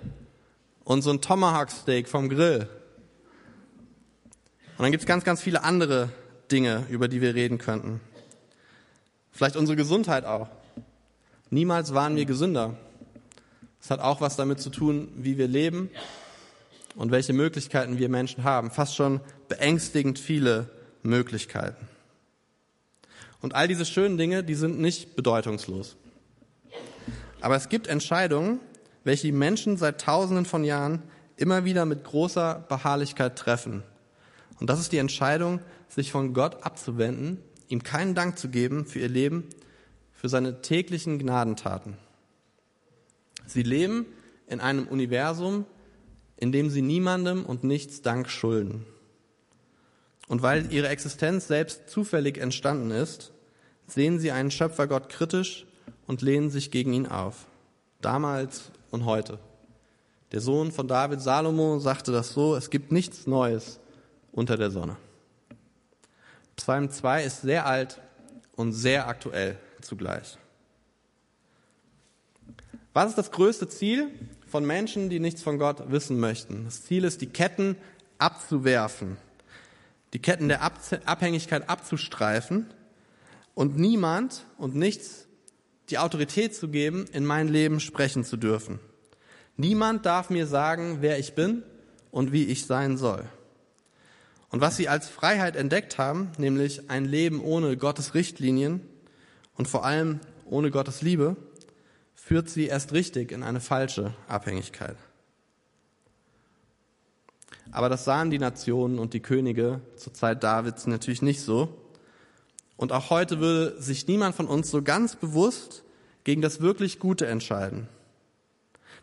und 0.84 1.02
so 1.02 1.12
ein 1.12 1.22
Tomahawk-Steak 1.22 2.08
vom 2.08 2.30
Grill. 2.30 2.68
Und 4.78 4.84
dann 4.84 4.92
gibt 4.92 5.04
es 5.04 5.08
ganz, 5.08 5.24
ganz 5.24 5.42
viele 5.42 5.64
andere 5.64 6.10
Dinge, 6.52 6.86
über 6.90 7.08
die 7.08 7.22
wir 7.22 7.36
reden 7.36 7.58
könnten. 7.58 8.02
Vielleicht 9.32 9.56
unsere 9.56 9.76
Gesundheit 9.76 10.26
auch. 10.26 10.50
Niemals 11.50 11.94
waren 11.94 12.16
wir 12.16 12.26
gesünder. 12.26 12.76
Das 13.80 13.92
hat 13.92 14.00
auch 14.00 14.22
was 14.22 14.36
damit 14.36 14.60
zu 14.60 14.70
tun, 14.70 15.10
wie 15.16 15.38
wir 15.38 15.48
leben 15.48 15.90
und 16.96 17.12
welche 17.12 17.34
Möglichkeiten 17.34 17.98
wir 17.98 18.10
Menschen 18.10 18.44
haben. 18.44 18.72
Fast 18.72 18.96
schon 18.96 19.20
beängstigend 19.50 20.20
viele 20.20 20.70
Möglichkeiten. 21.02 21.88
Und 23.42 23.56
all 23.56 23.68
diese 23.68 23.86
schönen 23.86 24.18
Dinge, 24.18 24.44
die 24.44 24.56
sind 24.56 24.80
nicht 24.80 25.16
bedeutungslos. 25.16 25.98
Aber 27.44 27.58
es 27.58 27.68
gibt 27.68 27.88
Entscheidungen, 27.88 28.62
welche 29.04 29.28
die 29.28 29.34
Menschen 29.34 29.76
seit 29.76 30.00
Tausenden 30.00 30.46
von 30.46 30.64
Jahren 30.64 31.04
immer 31.36 31.66
wieder 31.66 31.84
mit 31.84 32.06
großer 32.06 32.66
Beharrlichkeit 32.70 33.38
treffen. 33.38 33.84
Und 34.62 34.70
das 34.70 34.80
ist 34.80 34.94
die 34.94 34.98
Entscheidung, 34.98 35.60
sich 35.90 36.10
von 36.10 36.34
Gott 36.34 36.64
abzuwenden, 36.64 37.40
ihm 37.68 37.84
keinen 37.84 38.16
Dank 38.16 38.40
zu 38.40 38.48
geben 38.48 38.86
für 38.86 39.00
ihr 39.00 39.10
Leben, 39.10 39.50
für 40.14 40.30
seine 40.30 40.62
täglichen 40.62 41.20
Gnadentaten. 41.20 41.98
Sie 43.46 43.64
leben 43.64 44.06
in 44.48 44.62
einem 44.62 44.88
Universum, 44.88 45.66
in 46.38 46.54
dem 46.54 46.70
sie 46.70 46.82
niemandem 46.82 47.46
und 47.46 47.66
nichts 47.66 48.02
Dank 48.02 48.30
schulden. 48.30 48.86
Und 50.30 50.44
weil 50.44 50.72
ihre 50.72 50.88
Existenz 50.88 51.50
selbst 51.50 51.90
zufällig 51.90 52.38
entstanden 52.38 52.92
ist, 52.92 53.34
sehen 53.86 54.18
sie 54.18 54.32
einen 54.32 54.50
Schöpfergott 54.50 55.10
kritisch 55.10 55.66
und 56.08 56.22
lehnen 56.22 56.50
sich 56.50 56.72
gegen 56.72 56.94
ihn 56.94 57.08
auf. 57.08 57.46
Damals 58.02 58.72
und 58.92 59.06
heute. 59.06 59.40
Der 60.32 60.42
Sohn 60.42 60.72
von 60.72 60.88
David 60.88 61.22
Salomo 61.22 61.80
sagte 61.80 62.12
das 62.12 62.34
so, 62.34 62.56
es 62.56 62.70
gibt 62.70 62.92
nichts 62.92 63.28
Neues 63.28 63.80
unter 64.32 64.58
der 64.58 64.72
Sonne. 64.72 64.98
Psalm 66.56 66.90
2 66.90 67.24
ist 67.24 67.42
sehr 67.42 67.66
alt 67.66 68.02
und 68.56 68.74
sehr 68.74 69.08
aktuell 69.08 69.58
zugleich. 69.82 70.38
Was 72.94 73.10
ist 73.10 73.18
das 73.18 73.32
größte 73.32 73.68
Ziel 73.68 74.12
von 74.48 74.66
Menschen, 74.66 75.10
die 75.10 75.20
nichts 75.20 75.42
von 75.42 75.58
Gott 75.58 75.92
wissen 75.92 76.20
möchten? 76.20 76.66
Das 76.66 76.84
Ziel 76.84 77.04
ist, 77.06 77.22
die 77.22 77.28
Ketten 77.28 77.76
abzuwerfen, 78.20 79.18
die 80.14 80.20
Ketten 80.20 80.48
der 80.48 80.62
Abhängigkeit 80.62 81.68
abzustreifen 81.68 82.68
und 83.56 83.78
niemand 83.78 84.46
und 84.58 84.76
nichts 84.76 85.28
die 85.90 85.98
Autorität 85.98 86.56
zu 86.56 86.70
geben, 86.70 87.06
in 87.12 87.26
mein 87.26 87.48
Leben 87.48 87.80
sprechen 87.80 88.24
zu 88.24 88.38
dürfen. 88.38 88.80
Niemand 89.58 90.06
darf 90.06 90.30
mir 90.30 90.48
sagen, 90.48 90.98
wer 91.02 91.20
ich 91.20 91.36
bin 91.36 91.64
und 92.12 92.32
wie 92.32 92.46
ich 92.46 92.66
sein 92.66 92.98
soll. 92.98 93.26
Und 94.50 94.62
was 94.62 94.78
sie 94.78 94.88
als 94.88 95.10
Freiheit 95.10 95.56
entdeckt 95.56 95.98
haben, 95.98 96.32
nämlich 96.38 96.90
ein 96.90 97.06
Leben 97.06 97.42
ohne 97.42 97.76
Gottes 97.76 98.14
Richtlinien 98.14 98.82
und 99.56 99.68
vor 99.68 99.86
allem 99.86 100.20
ohne 100.46 100.72
Gottes 100.72 101.02
Liebe, 101.02 101.36
führt 102.14 102.50
sie 102.50 102.68
erst 102.68 102.94
richtig 102.94 103.32
in 103.32 103.44
eine 103.44 103.60
falsche 103.60 104.14
Abhängigkeit. 104.28 104.96
Aber 107.72 107.90
das 107.90 108.06
sahen 108.06 108.30
die 108.30 108.40
Nationen 108.40 109.00
und 109.00 109.14
die 109.14 109.20
Könige 109.20 109.82
zur 109.96 110.14
Zeit 110.14 110.44
Davids 110.44 110.86
natürlich 110.86 111.24
nicht 111.24 111.42
so. 111.42 111.76
Und 112.84 112.92
auch 112.92 113.10
heute 113.10 113.40
würde 113.40 113.82
sich 113.82 114.10
niemand 114.10 114.36
von 114.36 114.46
uns 114.46 114.70
so 114.70 114.82
ganz 114.82 115.16
bewusst 115.16 115.86
gegen 116.26 116.42
das 116.42 116.60
wirklich 116.60 117.00
Gute 117.00 117.26
entscheiden. 117.28 117.88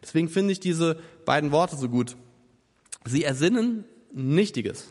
Deswegen 0.03 0.29
finde 0.29 0.53
ich 0.53 0.61
diese 0.61 0.99
beiden 1.25 1.51
Worte 1.51 1.79
so 1.79 1.89
gut. 1.89 2.15
Sie 3.07 3.25
ersinnen 3.25 3.87
Nichtiges. 4.13 4.89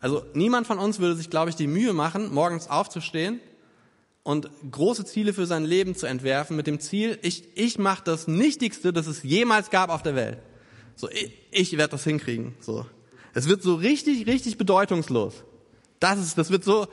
Also 0.00 0.24
niemand 0.32 0.66
von 0.66 0.78
uns 0.78 0.98
würde 0.98 1.14
sich, 1.14 1.28
glaube 1.28 1.50
ich, 1.50 1.56
die 1.56 1.66
Mühe 1.66 1.92
machen, 1.92 2.32
morgens 2.32 2.70
aufzustehen 2.70 3.38
und 4.22 4.48
große 4.70 5.04
Ziele 5.04 5.34
für 5.34 5.44
sein 5.44 5.66
Leben 5.66 5.94
zu 5.94 6.06
entwerfen 6.06 6.56
mit 6.56 6.66
dem 6.66 6.80
Ziel, 6.80 7.18
ich, 7.20 7.54
ich 7.54 7.78
mache 7.78 8.02
das 8.02 8.28
Nichtigste, 8.28 8.94
das 8.94 9.06
es 9.06 9.22
jemals 9.22 9.68
gab 9.68 9.90
auf 9.90 10.02
der 10.02 10.14
Welt. 10.14 10.38
So, 10.96 11.10
ich, 11.10 11.32
ich 11.50 11.76
werde 11.76 11.90
das 11.90 12.04
hinkriegen. 12.04 12.54
So, 12.60 12.86
es 13.34 13.46
wird 13.46 13.60
so 13.60 13.74
richtig, 13.74 14.26
richtig 14.26 14.56
bedeutungslos. 14.56 15.44
Das 16.00 16.18
ist, 16.18 16.38
das 16.38 16.50
wird 16.50 16.64
so, 16.64 16.86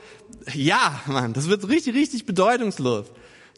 ja, 0.52 1.00
Mann, 1.06 1.32
das 1.32 1.48
wird 1.48 1.68
richtig, 1.68 1.94
richtig 1.94 2.26
bedeutungslos. 2.26 3.06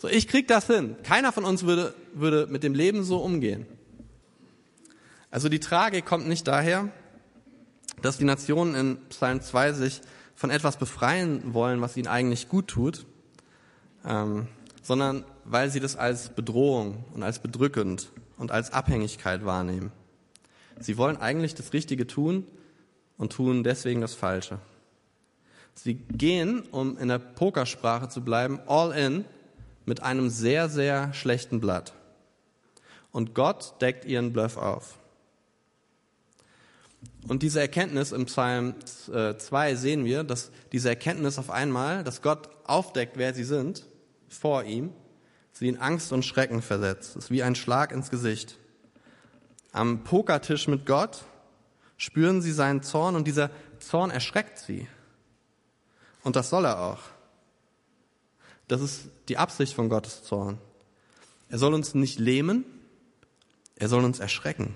So, 0.01 0.09
ich 0.09 0.29
krieg 0.29 0.47
das 0.47 0.67
hin. 0.67 0.97
Keiner 1.03 1.33
von 1.33 1.45
uns 1.45 1.65
würde, 1.65 1.95
würde 2.15 2.47
mit 2.47 2.63
dem 2.63 2.75
Leben 2.75 3.03
so 3.03 3.19
umgehen. 3.19 3.67
Also 5.31 5.49
die 5.49 5.61
Tragik 5.61 6.07
kommt 6.07 6.29
nicht 6.29 6.47
daher, 6.47 6.91
dass 8.03 8.19
die 8.19 8.25
Nationen 8.25 8.75
in 8.75 8.99
Psalm 9.09 9.41
2 9.41 9.73
sich 9.73 10.01
von 10.35 10.51
etwas 10.51 10.77
befreien 10.77 11.53
wollen, 11.53 11.81
was 11.81 11.97
ihnen 11.97 12.07
eigentlich 12.07 12.49
gut 12.49 12.69
tut, 12.69 13.07
ähm, 14.05 14.47
sondern 14.83 15.25
weil 15.45 15.71
sie 15.71 15.81
das 15.81 15.97
als 15.97 16.29
Bedrohung 16.29 17.05
und 17.15 17.23
als 17.23 17.41
bedrückend 17.41 18.11
und 18.37 18.53
als 18.53 18.73
Abhängigkeit 18.73 19.45
wahrnehmen. 19.45 19.91
Sie 20.79 20.97
wollen 20.97 21.17
eigentlich 21.17 21.55
das 21.57 21.73
Richtige 21.73 22.07
tun 22.07 22.47
und 23.17 23.33
tun 23.33 23.65
deswegen 23.65 24.01
das 24.01 24.15
Falsche. 24.15 24.61
Sie 25.83 25.95
gehen, 25.95 26.63
um 26.73 26.99
in 26.99 27.09
der 27.09 27.21
Pokersprache 27.21 28.09
zu 28.09 28.23
bleiben, 28.23 28.59
all 28.67 28.93
in 28.93 29.25
mit 29.87 30.03
einem 30.03 30.29
sehr, 30.29 30.69
sehr 30.69 31.15
schlechten 31.15 31.61
Blatt. 31.61 31.95
Und 33.13 33.35
Gott 33.35 33.81
deckt 33.81 34.05
ihren 34.05 34.33
Bluff 34.33 34.57
auf. 34.57 34.99
Und 37.29 37.43
diese 37.43 37.61
Erkenntnis 37.61 38.11
im 38.11 38.27
Psalm 38.27 38.75
2 39.07 39.71
äh, 39.71 39.77
sehen 39.77 40.05
wir, 40.05 40.25
dass 40.25 40.51
diese 40.73 40.89
Erkenntnis 40.89 41.39
auf 41.39 41.49
einmal, 41.51 42.03
dass 42.03 42.23
Gott 42.23 42.49
aufdeckt, 42.65 43.17
wer 43.17 43.33
sie 43.33 43.45
sind, 43.45 43.87
vor 44.29 44.65
ihm, 44.65 44.93
sie 45.53 45.69
in 45.69 45.79
Angst 45.79 46.13
und 46.13 46.25
Schrecken 46.25 46.61
versetzt. 46.61 47.15
Das 47.15 47.25
ist 47.27 47.31
wie 47.31 47.45
ein 47.45 47.55
Schlag 47.55 47.93
ins 47.93 48.11
Gesicht. 48.11 48.59
Am 49.71 50.03
Pokertisch 50.03 50.67
mit 50.67 50.87
Gott 50.87 51.25
spüren 51.97 52.43
sie 52.43 52.53
seinen 52.53 52.83
Zorn 52.83 53.15
und 53.15 53.29
dieser 53.29 53.51
Zorn 53.79 54.11
erschreckt 54.11 54.59
sie. 54.59 54.89
Und 56.25 56.37
das 56.37 56.51
soll 56.51 56.65
er 56.65 56.81
auch. 56.81 57.01
Das 58.67 58.81
ist 58.81 59.09
die 59.29 59.39
Absicht 59.39 59.75
von 59.75 59.89
Gottes 59.89 60.23
Zorn. 60.23 60.59
Er 61.49 61.59
soll 61.59 61.73
uns 61.73 61.95
nicht 61.95 62.19
lähmen, 62.19 62.65
er 63.77 63.89
soll 63.89 64.05
uns 64.05 64.19
erschrecken. 64.19 64.75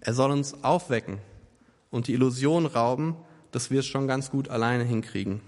Er 0.00 0.14
soll 0.14 0.30
uns 0.30 0.64
aufwecken 0.64 1.18
und 1.90 2.08
die 2.08 2.14
Illusion 2.14 2.66
rauben, 2.66 3.16
dass 3.52 3.70
wir 3.70 3.80
es 3.80 3.86
schon 3.86 4.06
ganz 4.06 4.30
gut 4.30 4.48
alleine 4.48 4.84
hinkriegen. 4.84 5.40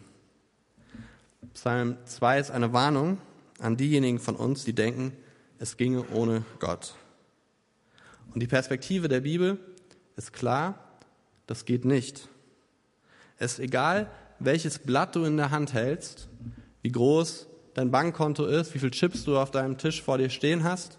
Psalm 1.54 1.96
2 2.04 2.38
ist 2.38 2.50
eine 2.50 2.72
Warnung 2.72 3.18
an 3.58 3.76
diejenigen 3.76 4.18
von 4.18 4.36
uns, 4.36 4.64
die 4.64 4.72
denken, 4.72 5.16
es 5.58 5.76
ginge 5.76 6.04
ohne 6.12 6.44
Gott. 6.58 6.94
Und 8.32 8.40
die 8.40 8.46
Perspektive 8.46 9.08
der 9.08 9.20
Bibel 9.20 9.58
ist 10.16 10.32
klar, 10.32 10.78
das 11.46 11.64
geht 11.64 11.84
nicht. 11.84 12.28
Es 13.38 13.54
ist 13.54 13.58
egal, 13.58 14.10
welches 14.40 14.78
Blatt 14.78 15.14
du 15.14 15.24
in 15.24 15.36
der 15.36 15.50
Hand 15.50 15.72
hältst, 15.72 16.28
wie 16.82 16.90
groß 16.90 17.46
dein 17.74 17.90
Bankkonto 17.90 18.46
ist, 18.46 18.74
wie 18.74 18.78
viele 18.78 18.90
Chips 18.90 19.24
du 19.24 19.38
auf 19.38 19.50
deinem 19.50 19.78
Tisch 19.78 20.02
vor 20.02 20.18
dir 20.18 20.30
stehen 20.30 20.64
hast. 20.64 20.98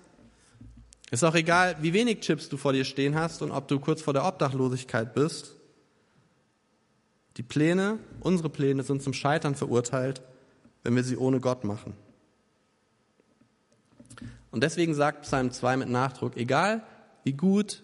Ist 1.09 1.23
auch 1.23 1.35
egal, 1.35 1.75
wie 1.81 1.93
wenig 1.93 2.21
Chips 2.21 2.47
du 2.47 2.55
vor 2.55 2.71
dir 2.71 2.85
stehen 2.85 3.15
hast 3.15 3.41
und 3.41 3.51
ob 3.51 3.67
du 3.67 3.79
kurz 3.79 4.01
vor 4.01 4.13
der 4.13 4.25
Obdachlosigkeit 4.25 5.13
bist. 5.13 5.55
Die 7.37 7.43
Pläne, 7.43 7.99
unsere 8.21 8.49
Pläne 8.49 8.83
sind 8.83 9.01
zum 9.01 9.13
Scheitern 9.13 9.55
verurteilt, 9.55 10.21
wenn 10.83 10.95
wir 10.95 11.03
sie 11.03 11.17
ohne 11.17 11.39
Gott 11.39 11.63
machen. 11.63 11.93
Und 14.51 14.63
deswegen 14.63 14.93
sagt 14.93 15.23
Psalm 15.23 15.51
2 15.51 15.77
mit 15.77 15.89
Nachdruck, 15.89 16.37
egal 16.37 16.83
wie 17.23 17.33
gut 17.33 17.83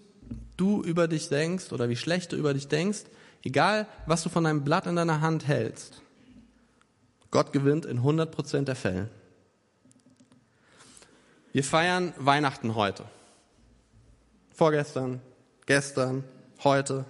du 0.57 0.83
über 0.83 1.07
dich 1.07 1.29
denkst 1.29 1.71
oder 1.71 1.89
wie 1.89 1.95
schlecht 1.95 2.31
du 2.31 2.35
über 2.35 2.53
dich 2.53 2.67
denkst, 2.67 3.03
egal 3.47 3.87
was 4.05 4.23
du 4.23 4.29
von 4.29 4.43
deinem 4.43 4.63
Blatt 4.63 4.87
in 4.87 4.97
deiner 4.97 5.21
Hand 5.21 5.47
hältst, 5.47 6.01
Gott 7.31 7.53
gewinnt 7.53 7.85
in 7.85 8.01
100% 8.01 8.63
der 8.63 8.75
Fälle. 8.75 9.09
Wir 11.53 11.63
feiern 11.63 12.13
Weihnachten 12.17 12.75
heute. 12.75 13.05
Vorgestern, 14.53 15.21
gestern, 15.65 16.23
heute. 16.63 17.05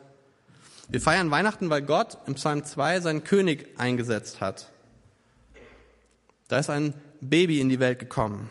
Wir 0.89 1.01
feiern 1.01 1.31
Weihnachten, 1.31 1.69
weil 1.69 1.81
Gott 1.81 2.17
im 2.27 2.35
Psalm 2.35 2.63
2 2.63 3.01
seinen 3.01 3.23
König 3.23 3.67
eingesetzt 3.77 4.39
hat. 4.39 4.69
Da 6.47 6.59
ist 6.59 6.69
ein 6.69 6.93
Baby 7.19 7.59
in 7.59 7.69
die 7.69 7.79
Welt 7.79 7.99
gekommen. 7.99 8.49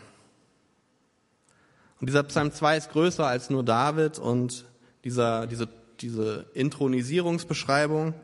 Und 2.01 2.09
dieser 2.09 2.25
Psalm 2.25 2.53
2 2.53 2.77
ist 2.77 2.91
größer 2.91 3.27
als 3.27 3.49
nur 3.49 3.65
David 3.65 4.19
und 4.19 4.67
dieser, 5.05 5.47
diese, 5.47 5.69
diese 6.01 6.47
Intronisierungsbeschreibung. 6.55 8.15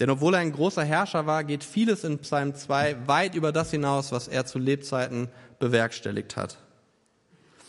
Denn 0.00 0.10
obwohl 0.10 0.34
er 0.34 0.40
ein 0.40 0.52
großer 0.52 0.84
Herrscher 0.84 1.26
war, 1.26 1.44
geht 1.44 1.62
vieles 1.62 2.04
in 2.04 2.18
Psalm 2.18 2.54
2 2.54 3.06
weit 3.06 3.34
über 3.34 3.52
das 3.52 3.70
hinaus, 3.70 4.10
was 4.12 4.28
er 4.28 4.44
zu 4.44 4.58
Lebzeiten 4.58 5.28
bewerkstelligt 5.58 6.36
hat. 6.36 6.58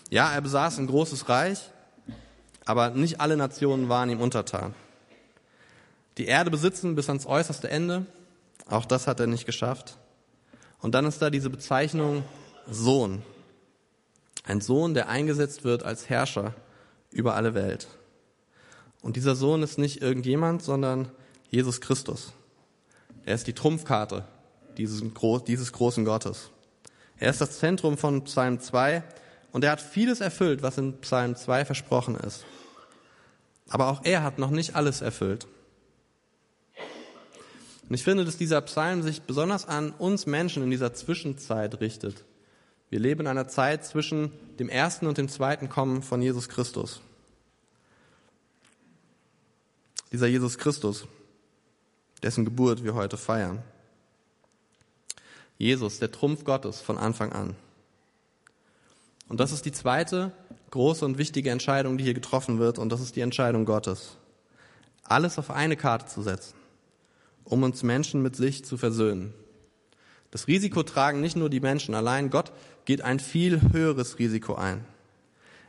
Ja, 0.10 0.32
er 0.34 0.42
besaß 0.42 0.80
ein 0.80 0.88
großes 0.88 1.30
Reich, 1.30 1.60
aber 2.66 2.90
nicht 2.92 3.22
alle 3.22 3.38
Nationen 3.38 3.90
waren 3.90 4.10
ihm 4.10 4.22
untertan. 4.22 4.74
Die 6.18 6.26
Erde 6.26 6.50
besitzen 6.50 6.96
bis 6.96 7.10
ans 7.10 7.26
äußerste 7.26 7.70
Ende, 7.70 8.06
auch 8.68 8.86
das 8.86 9.08
hat 9.08 9.20
er 9.20 9.28
nicht 9.28 9.46
geschafft. 9.46 9.98
Und 10.80 10.96
dann 10.96 11.06
ist 11.06 11.22
da 11.22 11.30
diese 11.30 11.50
Bezeichnung 11.50 12.24
Sohn. 12.70 13.22
Ein 14.44 14.62
Sohn, 14.62 14.94
der 14.94 15.10
eingesetzt 15.10 15.64
wird 15.64 15.84
als 15.84 16.10
Herrscher 16.10 16.54
über 17.12 17.36
alle 17.36 17.54
Welt. 17.54 17.88
Und 19.06 19.18
dieser 19.18 19.36
Sohn 19.36 19.62
ist 19.62 19.78
nicht 19.78 20.02
irgendjemand, 20.02 20.64
sondern 20.64 21.12
Jesus 21.52 21.80
Christus. 21.80 22.34
Er 23.24 23.36
ist 23.36 23.46
die 23.46 23.54
Trumpfkarte 23.54 24.26
dieses, 24.80 25.04
dieses 25.48 25.72
großen 25.72 26.06
Gottes. 26.06 26.50
Er 27.20 27.30
ist 27.30 27.40
das 27.40 27.60
Zentrum 27.60 28.00
von 28.00 28.24
Psalm 28.24 28.60
2 28.60 29.04
und 29.52 29.64
er 29.64 29.70
hat 29.70 29.80
vieles 29.80 30.22
erfüllt, 30.22 30.64
was 30.64 30.80
in 30.80 30.98
Psalm 31.02 31.36
2 31.36 31.66
versprochen 31.66 32.16
ist. 32.16 32.46
Aber 33.70 33.90
auch 33.90 34.04
er 34.06 34.24
hat 34.24 34.40
noch 34.40 34.50
nicht 34.50 34.76
alles 34.76 35.02
erfüllt. 35.02 35.46
Und 37.88 37.94
ich 37.94 38.04
finde, 38.04 38.26
dass 38.26 38.38
dieser 38.38 38.60
Psalm 38.62 39.04
sich 39.04 39.22
besonders 39.22 39.68
an 39.68 39.92
uns 39.92 40.26
Menschen 40.26 40.64
in 40.64 40.72
dieser 40.72 40.96
Zwischenzeit 40.96 41.80
richtet. 41.80 42.26
Wir 42.90 42.98
leben 42.98 43.22
in 43.22 43.28
einer 43.28 43.48
Zeit 43.48 43.86
zwischen 43.86 44.32
dem 44.58 44.68
ersten 44.68 45.06
und 45.06 45.20
dem 45.20 45.30
zweiten 45.30 45.70
Kommen 45.70 46.02
von 46.02 46.24
Jesus 46.24 46.50
Christus. 46.50 47.02
Dieser 50.12 50.28
Jesus 50.28 50.58
Christus, 50.58 51.08
dessen 52.24 52.46
Geburt 52.46 52.84
wir 52.84 52.94
heute 52.94 53.18
feiern. 53.18 53.64
Jesus, 55.58 56.00
der 56.00 56.12
Trumpf 56.12 56.44
Gottes 56.44 56.82
von 56.82 56.98
Anfang 56.98 57.32
an. 57.32 57.56
Und 59.28 59.40
das 59.40 59.52
ist 59.52 59.66
die 59.66 59.72
zweite 59.72 60.32
große 60.72 61.06
und 61.06 61.18
wichtige 61.18 61.52
Entscheidung, 61.52 61.98
die 61.98 62.04
hier 62.04 62.14
getroffen 62.14 62.60
wird, 62.60 62.80
und 62.80 62.90
das 62.90 63.00
ist 63.00 63.16
die 63.16 63.22
Entscheidung 63.22 63.64
Gottes. 63.66 64.18
Alles 65.04 65.40
auf 65.40 65.50
eine 65.50 65.78
Karte 65.78 66.08
zu 66.08 66.22
setzen, 66.22 66.56
um 67.46 67.64
uns 67.64 67.82
Menschen 67.82 68.22
mit 68.22 68.36
sich 68.36 68.66
zu 68.66 68.76
versöhnen. 68.78 69.34
Das 70.32 70.48
Risiko 70.48 70.84
tragen 70.84 71.22
nicht 71.22 71.38
nur 71.38 71.50
die 71.50 71.62
Menschen 71.62 71.96
allein, 71.96 72.30
Gott 72.30 72.52
geht 72.84 73.02
ein 73.02 73.22
viel 73.22 73.62
höheres 73.72 74.20
Risiko 74.20 74.56
ein. 74.56 74.84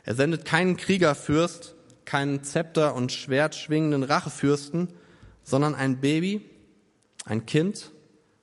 Er 0.03 0.15
sendet 0.15 0.43
keinen 0.43 0.75
Kriegerfürst, 0.75 1.75
keinen 2.07 2.43
Zepter 2.43 2.95
und 2.95 3.11
Schwert 3.11 3.53
schwingenden 3.53 4.01
Rachefürsten, 4.01 4.87
sondern 5.43 5.75
ein 5.75 5.99
Baby, 5.99 6.41
ein 7.25 7.45
Kind, 7.45 7.91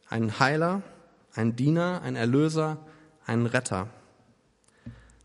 einen 0.08 0.38
Heiler, 0.38 0.82
ein 1.34 1.56
Diener, 1.56 2.02
ein 2.02 2.14
Erlöser, 2.14 2.78
ein 3.26 3.46
Retter. 3.46 3.88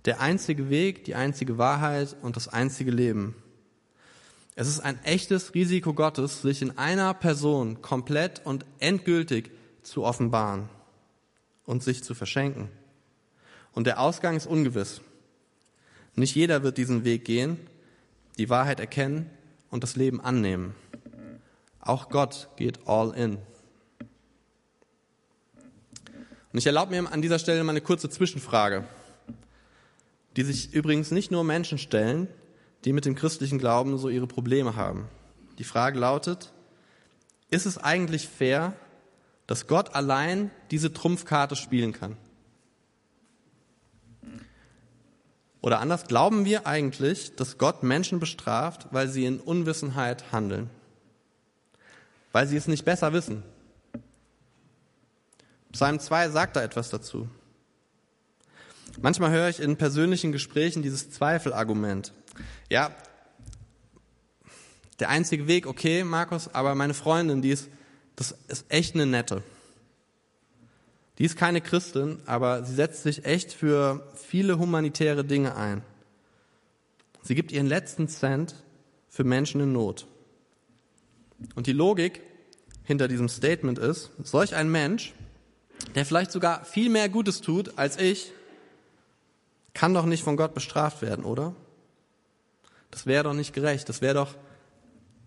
Der 0.05 0.21
einzige 0.21 0.69
Weg, 0.69 1.03
die 1.03 1.13
einzige 1.13 1.57
Wahrheit 1.57 2.15
und 2.21 2.37
das 2.37 2.47
einzige 2.47 2.91
Leben. 2.91 3.35
Es 4.55 4.67
ist 4.67 4.79
ein 4.79 5.03
echtes 5.03 5.53
Risiko 5.53 5.93
Gottes, 5.93 6.41
sich 6.41 6.61
in 6.61 6.77
einer 6.77 7.13
Person 7.13 7.81
komplett 7.81 8.41
und 8.45 8.65
endgültig 8.79 9.51
zu 9.83 10.03
offenbaren 10.03 10.69
und 11.65 11.83
sich 11.83 12.03
zu 12.03 12.15
verschenken. 12.15 12.69
Und 13.73 13.85
der 13.85 13.99
Ausgang 13.99 14.35
ist 14.35 14.47
ungewiss. 14.47 15.01
Nicht 16.15 16.35
jeder 16.35 16.63
wird 16.63 16.77
diesen 16.77 17.03
Weg 17.03 17.25
gehen, 17.25 17.59
die 18.39 18.49
Wahrheit 18.49 18.79
erkennen 18.79 19.29
und 19.69 19.83
das 19.83 19.95
Leben 19.95 20.21
annehmen. 20.21 20.73
Auch 21.79 22.09
Gott 22.09 22.49
geht 22.55 22.87
all 22.87 23.13
in. 23.13 23.37
Und 26.51 26.57
ich 26.57 26.65
erlaube 26.65 26.91
mir 26.91 27.11
an 27.11 27.21
dieser 27.21 27.37
Stelle 27.37 27.63
mal 27.63 27.71
eine 27.71 27.81
kurze 27.81 28.09
Zwischenfrage, 28.09 28.85
die 30.35 30.43
sich 30.43 30.73
übrigens 30.73 31.11
nicht 31.11 31.31
nur 31.31 31.43
Menschen 31.43 31.77
stellen, 31.77 32.27
die 32.85 32.93
mit 32.93 33.05
dem 33.05 33.13
christlichen 33.13 33.59
Glauben 33.59 33.97
so 33.97 34.09
ihre 34.09 34.25
Probleme 34.25 34.75
haben. 34.75 35.07
Die 35.59 35.63
Frage 35.63 35.99
lautet, 35.99 36.53
ist 37.51 37.65
es 37.65 37.77
eigentlich 37.77 38.27
fair, 38.27 38.73
dass 39.47 39.67
Gott 39.67 39.95
allein 39.95 40.49
diese 40.71 40.93
Trumpfkarte 40.93 41.55
spielen 41.55 41.91
kann? 41.91 42.15
Oder 45.61 45.79
anders, 45.79 46.07
glauben 46.07 46.45
wir 46.45 46.67
eigentlich, 46.67 47.35
dass 47.35 47.57
Gott 47.57 47.83
Menschen 47.83 48.19
bestraft, 48.19 48.87
weil 48.91 49.09
sie 49.09 49.25
in 49.25 49.39
Unwissenheit 49.39 50.31
handeln? 50.31 50.69
Weil 52.31 52.47
sie 52.47 52.55
es 52.55 52.67
nicht 52.67 52.85
besser 52.85 53.11
wissen? 53.11 53.43
Psalm 55.71 55.99
2 55.99 56.29
sagt 56.29 56.55
da 56.55 56.63
etwas 56.63 56.89
dazu. 56.89 57.29
Manchmal 59.01 59.31
höre 59.31 59.49
ich 59.49 59.59
in 59.59 59.77
persönlichen 59.77 60.31
Gesprächen 60.31 60.81
dieses 60.81 61.11
Zweifelargument. 61.11 62.13
Ja, 62.69 62.91
der 64.99 65.09
einzige 65.09 65.47
Weg, 65.47 65.67
okay, 65.67 66.03
Markus, 66.03 66.53
aber 66.53 66.75
meine 66.75 66.93
Freundin, 66.93 67.41
die 67.41 67.51
ist, 67.51 67.69
das 68.15 68.35
ist 68.47 68.65
echt 68.69 68.95
eine 68.95 69.05
nette. 69.05 69.43
Die 71.19 71.25
ist 71.25 71.37
keine 71.37 71.61
Christin, 71.61 72.19
aber 72.25 72.63
sie 72.63 72.73
setzt 72.73 73.03
sich 73.03 73.25
echt 73.25 73.53
für 73.53 74.07
viele 74.15 74.57
humanitäre 74.57 75.23
Dinge 75.23 75.55
ein. 75.55 75.83
Sie 77.21 77.35
gibt 77.35 77.51
ihren 77.51 77.67
letzten 77.67 78.07
Cent 78.07 78.55
für 79.09 79.23
Menschen 79.23 79.61
in 79.61 79.73
Not. 79.73 80.07
Und 81.55 81.67
die 81.67 81.73
Logik 81.73 82.21
hinter 82.83 83.07
diesem 83.07 83.29
Statement 83.29 83.77
ist, 83.77 84.11
solch 84.23 84.55
ein 84.55 84.71
Mensch 84.71 85.13
der 85.95 86.05
vielleicht 86.05 86.31
sogar 86.31 86.65
viel 86.65 86.89
mehr 86.89 87.09
Gutes 87.09 87.41
tut 87.41 87.77
als 87.77 87.97
ich, 87.97 88.31
kann 89.73 89.93
doch 89.93 90.05
nicht 90.05 90.23
von 90.23 90.37
Gott 90.37 90.53
bestraft 90.53 91.01
werden, 91.01 91.23
oder? 91.23 91.55
Das 92.91 93.05
wäre 93.05 93.23
doch 93.23 93.33
nicht 93.33 93.53
gerecht, 93.53 93.87
das 93.87 94.01
wäre 94.01 94.15
doch 94.15 94.35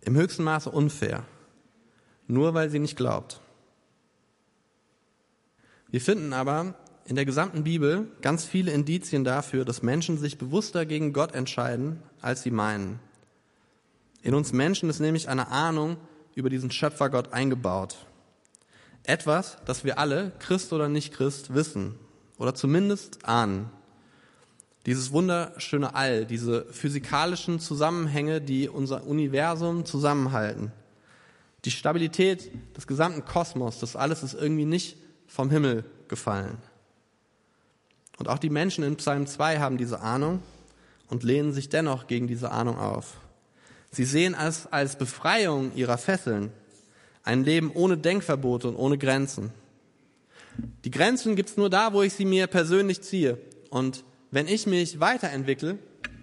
im 0.01 0.17
höchsten 0.17 0.43
Maße 0.45 0.71
unfair, 0.71 1.25
nur 2.27 2.55
weil 2.55 2.71
sie 2.71 2.81
nicht 2.81 2.97
glaubt. 2.97 3.41
Wir 5.93 6.01
finden 6.01 6.33
aber 6.33 6.75
in 7.05 7.17
der 7.17 7.27
gesamten 7.27 7.65
Bibel 7.65 8.09
ganz 8.23 8.47
viele 8.47 8.73
Indizien 8.73 9.25
dafür, 9.25 9.67
dass 9.67 9.83
Menschen 9.83 10.17
sich 10.17 10.39
bewusster 10.39 10.87
gegen 10.87 11.13
Gott 11.13 11.35
entscheiden, 11.35 12.03
als 12.23 12.43
sie 12.43 12.51
meinen. 12.51 12.99
In 14.23 14.35
uns 14.35 14.55
Menschen 14.55 14.89
ist 14.89 15.01
nämlich 15.01 15.29
eine 15.29 15.49
Ahnung 15.49 15.99
über 16.35 16.49
diesen 16.49 16.71
Schöpfergott 16.71 17.35
eingebaut. 17.35 18.07
Etwas, 19.03 19.59
das 19.67 19.85
wir 19.85 19.99
alle, 19.99 20.33
Christ 20.39 20.73
oder 20.73 20.89
nicht 20.89 21.13
Christ, 21.13 21.53
wissen 21.53 21.97
oder 22.39 22.55
zumindest 22.55 23.27
ahnen. 23.27 23.69
Dieses 24.87 25.13
wunderschöne 25.13 25.95
All, 25.95 26.25
diese 26.25 26.65
physikalischen 26.73 27.61
Zusammenhänge, 27.61 28.41
die 28.41 28.67
unser 28.67 29.07
Universum 29.07 29.85
zusammenhalten. 29.85 30.73
Die 31.67 31.71
Stabilität 31.71 32.51
des 32.75 32.87
gesamten 32.87 33.27
Kosmos, 33.27 33.79
das 33.79 33.95
alles 33.95 34.23
ist 34.23 34.33
irgendwie 34.33 34.65
nicht 34.65 34.97
vom 35.33 35.49
Himmel 35.49 35.85
gefallen. 36.09 36.59
Und 38.19 38.29
auch 38.29 38.39
die 38.39 38.51
Menschen 38.51 38.85
in 38.85 38.97
Psalm 38.97 39.27
2 39.27 39.61
haben 39.61 39.79
diese 39.79 40.01
Ahnung 40.01 40.43
und 41.09 41.23
lehnen 41.23 41.55
sich 41.55 41.71
dennoch 41.71 42.07
gegen 42.07 42.27
diese 42.27 42.51
Ahnung 42.51 42.79
auf. 42.79 43.17
Sie 43.91 44.05
sehen 44.05 44.37
es 44.39 44.67
als 44.67 44.97
Befreiung 44.97 45.75
ihrer 45.75 45.97
Fesseln 45.97 46.53
ein 47.23 47.45
Leben 47.45 47.71
ohne 47.73 47.97
Denkverbote 47.97 48.69
und 48.69 48.77
ohne 48.77 48.99
Grenzen. 48.99 49.53
Die 50.85 50.91
Grenzen 50.91 51.35
gibt's 51.35 51.57
nur 51.57 51.71
da, 51.71 51.95
wo 51.95 52.03
ich 52.03 52.13
sie 52.13 52.27
mir 52.27 52.47
persönlich 52.47 53.01
ziehe. 53.01 53.39
Und 53.71 54.05
wenn 54.31 54.47
ich 54.47 54.67
mich 54.67 55.01
weiterentwickle, 55.01 55.79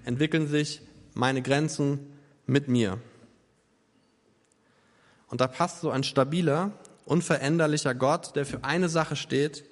entwickeln 0.06 0.48
sich 0.48 0.82
meine 1.16 1.42
Grenzen 1.42 2.14
mit 2.46 2.68
mir. 2.68 3.00
Und 5.30 5.42
da 5.42 5.48
passt 5.48 5.82
so 5.82 5.90
ein 5.90 6.04
stabiler, 6.04 6.74
unveränderlicher 7.10 7.96
Gott, 7.96 8.36
der 8.36 8.46
für 8.46 8.64
eine 8.64 8.90
Sache 8.90 9.16
steht, 9.16 9.66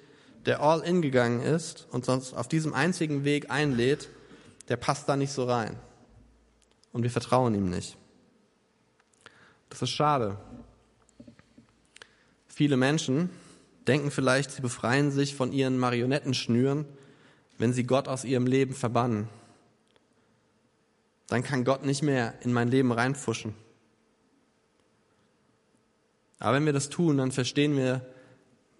der 0.46 0.60
all 0.60 0.80
in 0.80 1.02
gegangen 1.02 1.40
ist 1.42 1.86
und 1.90 2.04
sonst 2.04 2.34
auf 2.34 2.48
diesem 2.48 2.74
einzigen 2.74 3.24
Weg 3.24 3.50
einlädt, 3.50 4.08
der 4.68 4.76
passt 4.76 5.08
da 5.08 5.16
nicht 5.16 5.32
so 5.32 5.44
rein. 5.44 5.76
Und 6.92 7.02
wir 7.02 7.10
vertrauen 7.10 7.54
ihm 7.54 7.70
nicht. 7.70 7.96
Das 9.70 9.82
ist 9.82 9.90
schade, 9.90 10.38
Viele 12.58 12.76
Menschen 12.76 13.30
denken 13.86 14.10
vielleicht, 14.10 14.50
sie 14.50 14.62
befreien 14.62 15.12
sich 15.12 15.36
von 15.36 15.52
ihren 15.52 15.78
Marionettenschnüren, 15.78 16.86
wenn 17.56 17.72
sie 17.72 17.84
Gott 17.84 18.08
aus 18.08 18.24
ihrem 18.24 18.48
Leben 18.48 18.74
verbannen. 18.74 19.28
Dann 21.28 21.44
kann 21.44 21.62
Gott 21.62 21.86
nicht 21.86 22.02
mehr 22.02 22.34
in 22.40 22.52
mein 22.52 22.66
Leben 22.66 22.90
reinfuschen. 22.90 23.54
Aber 26.38 26.56
wenn 26.56 26.66
wir 26.66 26.72
das 26.72 26.88
tun, 26.88 27.18
dann 27.18 27.32
verstehen 27.32 27.76
wir 27.76 28.06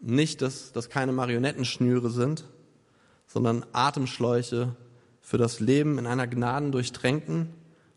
nicht, 0.01 0.42
dass 0.42 0.73
das 0.73 0.88
keine 0.88 1.12
Marionettenschnüre 1.12 2.11
sind, 2.11 2.44
sondern 3.27 3.66
Atemschläuche 3.73 4.77
für 5.21 5.38
das 5.38 5.61
Leben 5.61 5.99
in 5.99 6.07
einer 6.07 6.27
gnadendurchtränkten 6.27 7.49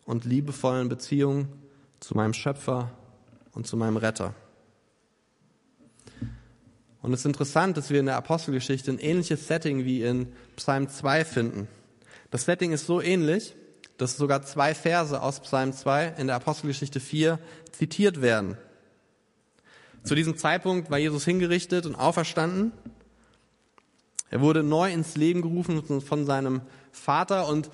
und 0.05 0.25
liebevollen 0.25 0.89
Beziehung 0.89 1.47
zu 1.99 2.15
meinem 2.15 2.33
Schöpfer 2.33 2.91
und 3.53 3.67
zu 3.67 3.77
meinem 3.77 3.97
Retter. 3.97 4.33
Und 7.01 7.13
es 7.13 7.21
ist 7.21 7.25
interessant, 7.25 7.77
dass 7.77 7.89
wir 7.89 7.99
in 7.99 8.05
der 8.05 8.17
Apostelgeschichte 8.17 8.91
ein 8.91 8.99
ähnliches 8.99 9.47
Setting 9.47 9.85
wie 9.85 10.03
in 10.03 10.31
Psalm 10.55 10.87
2 10.87 11.25
finden. 11.25 11.67
Das 12.29 12.45
Setting 12.45 12.73
ist 12.73 12.85
so 12.85 13.01
ähnlich, 13.01 13.55
dass 13.97 14.17
sogar 14.17 14.43
zwei 14.43 14.73
Verse 14.73 15.21
aus 15.21 15.39
Psalm 15.41 15.73
2 15.73 16.15
in 16.17 16.27
der 16.27 16.35
Apostelgeschichte 16.35 16.99
4 16.99 17.39
zitiert 17.71 18.21
werden. 18.21 18.57
Zu 20.03 20.15
diesem 20.15 20.37
Zeitpunkt 20.37 20.89
war 20.89 20.97
Jesus 20.97 21.25
hingerichtet 21.25 21.85
und 21.85 21.95
auferstanden. 21.95 22.71
Er 24.29 24.41
wurde 24.41 24.63
neu 24.63 24.91
ins 24.91 25.15
Leben 25.15 25.41
gerufen 25.41 26.01
von 26.01 26.25
seinem 26.25 26.61
Vater 26.91 27.47
und 27.47 27.69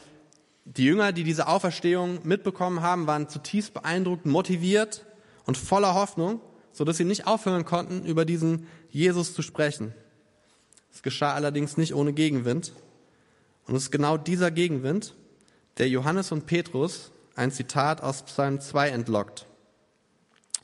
die 0.65 0.85
Jünger, 0.85 1.13
die 1.13 1.23
diese 1.23 1.47
Auferstehung 1.47 2.19
mitbekommen 2.23 2.81
haben, 2.81 3.07
waren 3.07 3.29
zutiefst 3.29 3.73
beeindruckt, 3.73 4.25
motiviert 4.25 5.05
und 5.45 5.57
voller 5.57 5.93
Hoffnung 5.93 6.41
so 6.77 6.83
dass 6.83 6.97
sie 6.97 7.05
nicht 7.05 7.25
aufhören 7.25 7.65
konnten, 7.65 8.05
über 8.05 8.23
diesen 8.23 8.67
Jesus 8.91 9.33
zu 9.33 9.41
sprechen. 9.41 9.95
Es 10.93 11.01
geschah 11.01 11.33
allerdings 11.33 11.75
nicht 11.75 11.95
ohne 11.95 12.13
Gegenwind. 12.13 12.71
Und 13.65 13.75
es 13.75 13.83
ist 13.83 13.91
genau 13.91 14.15
dieser 14.15 14.51
Gegenwind, 14.51 15.15
der 15.79 15.89
Johannes 15.89 16.31
und 16.31 16.45
Petrus 16.45 17.11
ein 17.35 17.51
Zitat 17.51 18.03
aus 18.03 18.21
Psalm 18.25 18.61
2 18.61 18.89
entlockt. 18.89 19.47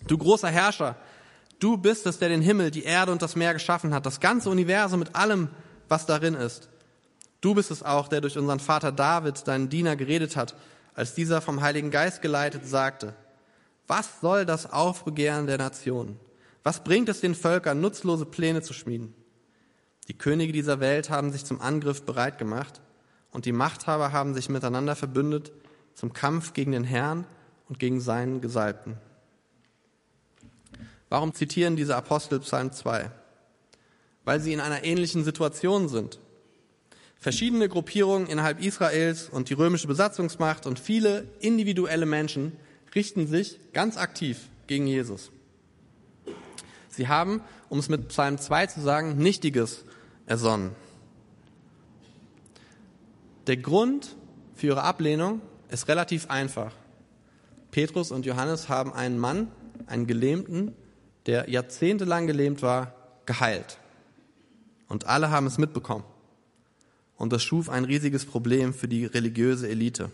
Du 0.05 0.19
großer 0.19 0.49
Herrscher, 0.49 0.97
Du 1.63 1.77
bist 1.77 2.05
es, 2.07 2.19
der 2.19 2.27
den 2.27 2.41
Himmel, 2.41 2.71
die 2.71 2.83
Erde 2.83 3.13
und 3.13 3.21
das 3.21 3.37
Meer 3.37 3.53
geschaffen 3.53 3.93
hat, 3.93 4.05
das 4.05 4.19
ganze 4.19 4.49
Universum 4.49 4.99
mit 4.99 5.15
allem, 5.15 5.47
was 5.87 6.05
darin 6.05 6.33
ist. 6.33 6.67
Du 7.39 7.55
bist 7.55 7.71
es 7.71 7.83
auch, 7.83 8.09
der 8.09 8.19
durch 8.19 8.37
unseren 8.37 8.59
Vater 8.59 8.91
David, 8.91 9.47
deinen 9.47 9.69
Diener, 9.69 9.95
geredet 9.95 10.35
hat, 10.35 10.55
als 10.93 11.15
dieser 11.15 11.39
vom 11.39 11.61
Heiligen 11.61 11.89
Geist 11.89 12.21
geleitet 12.21 12.67
sagte, 12.67 13.15
was 13.87 14.19
soll 14.19 14.45
das 14.45 14.73
Aufbegehren 14.73 15.47
der 15.47 15.57
Nationen? 15.57 16.19
Was 16.63 16.83
bringt 16.83 17.07
es 17.07 17.21
den 17.21 17.33
Völkern, 17.33 17.79
nutzlose 17.79 18.25
Pläne 18.25 18.61
zu 18.61 18.73
schmieden? 18.73 19.15
Die 20.09 20.17
Könige 20.17 20.51
dieser 20.51 20.81
Welt 20.81 21.09
haben 21.09 21.31
sich 21.31 21.45
zum 21.45 21.61
Angriff 21.61 22.03
bereit 22.03 22.37
gemacht 22.39 22.81
und 23.31 23.45
die 23.45 23.53
Machthaber 23.53 24.11
haben 24.11 24.33
sich 24.33 24.49
miteinander 24.49 24.97
verbündet 24.97 25.53
zum 25.93 26.11
Kampf 26.11 26.51
gegen 26.51 26.73
den 26.73 26.83
Herrn 26.83 27.25
und 27.69 27.79
gegen 27.79 28.01
seinen 28.01 28.41
Gesalbten. 28.41 28.97
Warum 31.13 31.31
zitieren 31.35 31.75
diese 31.75 31.95
Apostel 31.95 32.39
Psalm 32.39 32.71
2? 32.71 33.11
Weil 34.25 34.39
sie 34.39 34.51
in 34.51 34.59
einer 34.59 34.83
ähnlichen 34.83 35.23
Situation 35.23 35.87
sind. 35.87 36.17
Verschiedene 37.19 37.69
Gruppierungen 37.69 38.25
innerhalb 38.25 38.59
Israels 38.59 39.29
und 39.29 39.51
die 39.51 39.53
römische 39.53 39.85
Besatzungsmacht 39.85 40.65
und 40.65 40.79
viele 40.79 41.27
individuelle 41.39 42.07
Menschen 42.07 42.53
richten 42.95 43.27
sich 43.27 43.59
ganz 43.73 43.95
aktiv 43.95 44.39
gegen 44.65 44.87
Jesus. 44.87 45.29
Sie 46.89 47.07
haben, 47.07 47.41
um 47.69 47.77
es 47.77 47.89
mit 47.89 48.07
Psalm 48.07 48.39
2 48.39 48.65
zu 48.65 48.81
sagen, 48.81 49.15
Nichtiges 49.19 49.85
ersonnen. 50.25 50.71
Der 53.45 53.57
Grund 53.57 54.15
für 54.55 54.65
ihre 54.65 54.81
Ablehnung 54.81 55.41
ist 55.69 55.87
relativ 55.87 56.31
einfach. 56.31 56.73
Petrus 57.69 58.09
und 58.09 58.25
Johannes 58.25 58.67
haben 58.67 58.91
einen 58.91 59.19
Mann, 59.19 59.51
einen 59.85 60.07
Gelähmten, 60.07 60.73
der 61.25 61.49
jahrzehntelang 61.49 62.27
gelähmt 62.27 62.61
war, 62.61 62.93
geheilt. 63.25 63.77
Und 64.87 65.07
alle 65.07 65.31
haben 65.31 65.47
es 65.47 65.57
mitbekommen. 65.57 66.03
Und 67.15 67.31
das 67.31 67.43
schuf 67.43 67.69
ein 67.69 67.85
riesiges 67.85 68.25
Problem 68.25 68.73
für 68.73 68.87
die 68.87 69.05
religiöse 69.05 69.69
Elite. 69.69 70.11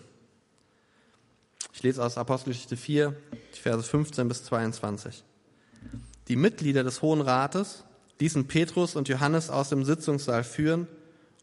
Ich 1.74 1.84
lese 1.84 2.04
aus 2.04 2.18
Apostelgeschichte 2.18 2.78
4, 2.78 3.16
die 3.56 3.60
Verse 3.60 3.88
15 3.88 4.28
bis 4.28 4.44
22. 4.44 5.24
Die 6.28 6.36
Mitglieder 6.36 6.84
des 6.84 7.02
Hohen 7.02 7.22
Rates 7.22 7.84
ließen 8.20 8.48
Petrus 8.48 8.96
und 8.96 9.08
Johannes 9.08 9.50
aus 9.50 9.70
dem 9.70 9.86
Sitzungssaal 9.86 10.44
führen, 10.44 10.88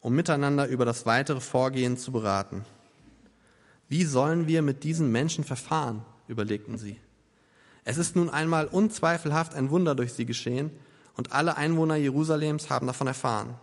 um 0.00 0.14
miteinander 0.14 0.68
über 0.68 0.84
das 0.84 1.06
weitere 1.06 1.40
Vorgehen 1.40 1.96
zu 1.96 2.12
beraten. 2.12 2.64
Wie 3.88 4.04
sollen 4.04 4.46
wir 4.46 4.62
mit 4.62 4.84
diesen 4.84 5.10
Menschen 5.10 5.44
verfahren? 5.44 6.04
überlegten 6.28 6.76
sie. 6.76 6.98
Es 7.86 7.98
ist 7.98 8.16
nun 8.16 8.28
einmal 8.28 8.66
unzweifelhaft 8.66 9.54
ein 9.54 9.70
Wunder 9.70 9.94
durch 9.94 10.12
sie 10.12 10.26
geschehen, 10.26 10.70
und 11.14 11.32
alle 11.32 11.56
Einwohner 11.56 11.94
Jerusalems 11.94 12.68
haben 12.68 12.86
davon 12.86 13.06
erfahren. 13.06 13.54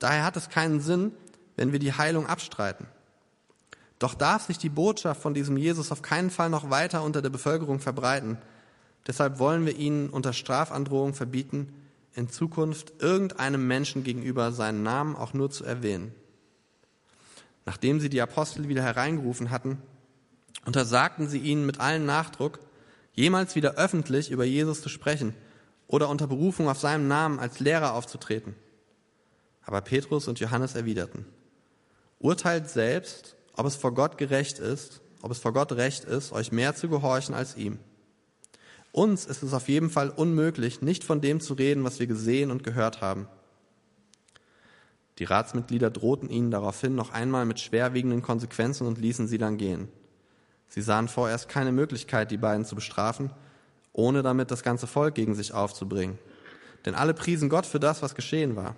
Daher 0.00 0.24
hat 0.24 0.36
es 0.36 0.48
keinen 0.48 0.80
Sinn, 0.80 1.12
wenn 1.54 1.70
wir 1.70 1.78
die 1.78 1.92
Heilung 1.92 2.26
abstreiten. 2.26 2.86
Doch 3.98 4.14
darf 4.14 4.46
sich 4.46 4.58
die 4.58 4.70
Botschaft 4.70 5.22
von 5.22 5.34
diesem 5.34 5.56
Jesus 5.56 5.92
auf 5.92 6.02
keinen 6.02 6.30
Fall 6.30 6.50
noch 6.50 6.70
weiter 6.70 7.02
unter 7.04 7.22
der 7.22 7.30
Bevölkerung 7.30 7.80
verbreiten. 7.80 8.38
Deshalb 9.06 9.38
wollen 9.38 9.66
wir 9.66 9.76
ihnen 9.76 10.08
unter 10.08 10.32
Strafandrohung 10.32 11.12
verbieten, 11.14 11.72
in 12.14 12.30
Zukunft 12.30 12.94
irgendeinem 12.98 13.66
Menschen 13.66 14.04
gegenüber 14.04 14.52
seinen 14.52 14.82
Namen 14.82 15.14
auch 15.14 15.34
nur 15.34 15.50
zu 15.50 15.64
erwähnen. 15.64 16.14
Nachdem 17.66 18.00
sie 18.00 18.08
die 18.08 18.22
Apostel 18.22 18.68
wieder 18.68 18.82
hereingerufen 18.82 19.50
hatten, 19.50 19.82
untersagten 20.64 21.28
sie 21.28 21.38
ihnen 21.38 21.66
mit 21.66 21.78
allem 21.78 22.06
Nachdruck, 22.06 22.58
jemals 23.14 23.54
wieder 23.54 23.74
öffentlich 23.74 24.30
über 24.30 24.44
Jesus 24.44 24.82
zu 24.82 24.88
sprechen 24.88 25.34
oder 25.86 26.08
unter 26.08 26.26
Berufung 26.26 26.68
auf 26.68 26.78
seinem 26.78 27.08
Namen 27.08 27.38
als 27.38 27.60
Lehrer 27.60 27.94
aufzutreten. 27.94 28.54
Aber 29.64 29.80
Petrus 29.80 30.28
und 30.28 30.40
Johannes 30.40 30.74
erwiderten, 30.74 31.24
urteilt 32.18 32.68
selbst, 32.68 33.36
ob 33.56 33.66
es 33.66 33.76
vor 33.76 33.94
Gott 33.94 34.18
gerecht 34.18 34.58
ist, 34.58 35.00
ob 35.22 35.30
es 35.30 35.38
vor 35.38 35.52
Gott 35.52 35.72
recht 35.72 36.04
ist, 36.04 36.32
euch 36.32 36.52
mehr 36.52 36.74
zu 36.74 36.88
gehorchen 36.88 37.34
als 37.34 37.56
ihm. 37.56 37.78
Uns 38.92 39.24
ist 39.24 39.42
es 39.42 39.54
auf 39.54 39.68
jeden 39.68 39.90
Fall 39.90 40.10
unmöglich, 40.10 40.82
nicht 40.82 41.02
von 41.02 41.20
dem 41.20 41.40
zu 41.40 41.54
reden, 41.54 41.82
was 41.82 41.98
wir 41.98 42.06
gesehen 42.06 42.50
und 42.50 42.62
gehört 42.62 43.00
haben. 43.00 43.26
Die 45.18 45.24
Ratsmitglieder 45.24 45.90
drohten 45.90 46.28
ihnen 46.28 46.50
daraufhin 46.50 46.94
noch 46.94 47.10
einmal 47.10 47.46
mit 47.46 47.60
schwerwiegenden 47.60 48.22
Konsequenzen 48.22 48.86
und 48.86 48.98
ließen 48.98 49.26
sie 49.26 49.38
dann 49.38 49.56
gehen. 49.56 49.88
Sie 50.74 50.82
sahen 50.82 51.06
vorerst 51.06 51.48
keine 51.48 51.70
Möglichkeit, 51.70 52.32
die 52.32 52.36
beiden 52.36 52.64
zu 52.64 52.74
bestrafen, 52.74 53.30
ohne 53.92 54.24
damit 54.24 54.50
das 54.50 54.64
ganze 54.64 54.88
Volk 54.88 55.14
gegen 55.14 55.36
sich 55.36 55.54
aufzubringen. 55.54 56.18
Denn 56.84 56.96
alle 56.96 57.14
priesen 57.14 57.48
Gott 57.48 57.64
für 57.64 57.78
das, 57.78 58.02
was 58.02 58.16
geschehen 58.16 58.56
war. 58.56 58.74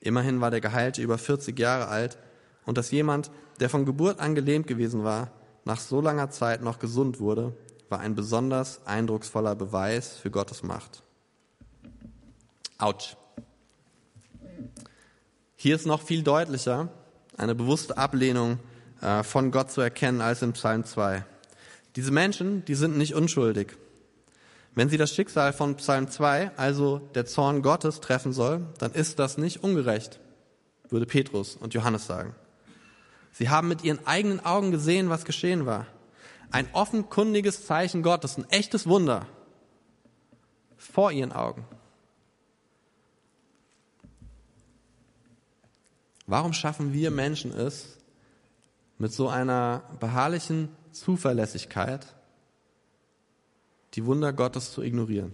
Immerhin 0.00 0.40
war 0.40 0.50
der 0.50 0.62
Geheilte 0.62 1.02
über 1.02 1.18
40 1.18 1.58
Jahre 1.58 1.88
alt 1.88 2.16
und 2.64 2.78
dass 2.78 2.90
jemand, 2.92 3.30
der 3.60 3.68
von 3.68 3.84
Geburt 3.84 4.20
an 4.20 4.34
gelähmt 4.34 4.66
gewesen 4.66 5.04
war, 5.04 5.30
nach 5.66 5.78
so 5.78 6.00
langer 6.00 6.30
Zeit 6.30 6.62
noch 6.62 6.78
gesund 6.78 7.20
wurde, 7.20 7.54
war 7.90 8.00
ein 8.00 8.14
besonders 8.14 8.86
eindrucksvoller 8.86 9.54
Beweis 9.56 10.16
für 10.16 10.30
Gottes 10.30 10.62
Macht. 10.62 11.02
Autsch. 12.78 13.18
Hier 15.56 15.74
ist 15.74 15.84
noch 15.84 16.00
viel 16.00 16.22
deutlicher 16.22 16.88
eine 17.36 17.54
bewusste 17.54 17.98
Ablehnung 17.98 18.60
von 19.22 19.50
Gott 19.50 19.70
zu 19.70 19.80
erkennen 19.80 20.20
als 20.20 20.42
in 20.42 20.52
Psalm 20.52 20.84
2. 20.84 21.24
Diese 21.96 22.10
Menschen, 22.10 22.64
die 22.64 22.74
sind 22.74 22.96
nicht 22.96 23.14
unschuldig. 23.14 23.76
Wenn 24.74 24.88
sie 24.88 24.96
das 24.96 25.14
Schicksal 25.14 25.52
von 25.52 25.76
Psalm 25.76 26.10
2, 26.10 26.56
also 26.56 26.98
der 27.14 27.26
Zorn 27.26 27.62
Gottes, 27.62 28.00
treffen 28.00 28.32
soll, 28.32 28.66
dann 28.78 28.92
ist 28.92 29.18
das 29.20 29.38
nicht 29.38 29.62
ungerecht, 29.62 30.18
würde 30.90 31.06
Petrus 31.06 31.54
und 31.54 31.74
Johannes 31.74 32.06
sagen. 32.06 32.34
Sie 33.30 33.48
haben 33.48 33.68
mit 33.68 33.84
ihren 33.84 34.04
eigenen 34.06 34.44
Augen 34.44 34.72
gesehen, 34.72 35.10
was 35.10 35.24
geschehen 35.24 35.66
war. 35.66 35.86
Ein 36.50 36.68
offenkundiges 36.72 37.66
Zeichen 37.66 38.02
Gottes, 38.02 38.36
ein 38.36 38.48
echtes 38.50 38.88
Wunder 38.88 39.26
vor 40.76 41.12
ihren 41.12 41.32
Augen. 41.32 41.64
Warum 46.26 46.52
schaffen 46.52 46.92
wir 46.92 47.10
Menschen 47.10 47.52
es, 47.52 47.98
mit 48.98 49.12
so 49.12 49.28
einer 49.28 49.82
beharrlichen 50.00 50.68
Zuverlässigkeit 50.92 52.14
die 53.94 54.04
Wunder 54.06 54.32
Gottes 54.32 54.72
zu 54.72 54.82
ignorieren? 54.82 55.32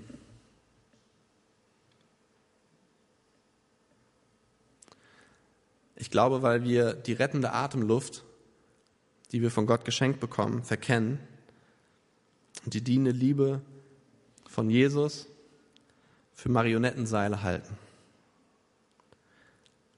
Ich 5.96 6.10
glaube, 6.10 6.42
weil 6.42 6.64
wir 6.64 6.94
die 6.94 7.12
rettende 7.12 7.52
Atemluft 7.52 8.24
die 9.32 9.42
wir 9.42 9.50
von 9.50 9.66
Gott 9.66 9.84
geschenkt 9.84 10.20
bekommen, 10.20 10.62
verkennen 10.64 11.18
und 12.64 12.74
die 12.74 12.82
dienende 12.82 13.12
Liebe 13.12 13.60
von 14.48 14.70
Jesus 14.70 15.28
für 16.34 16.48
Marionettenseile 16.48 17.42
halten. 17.42 17.76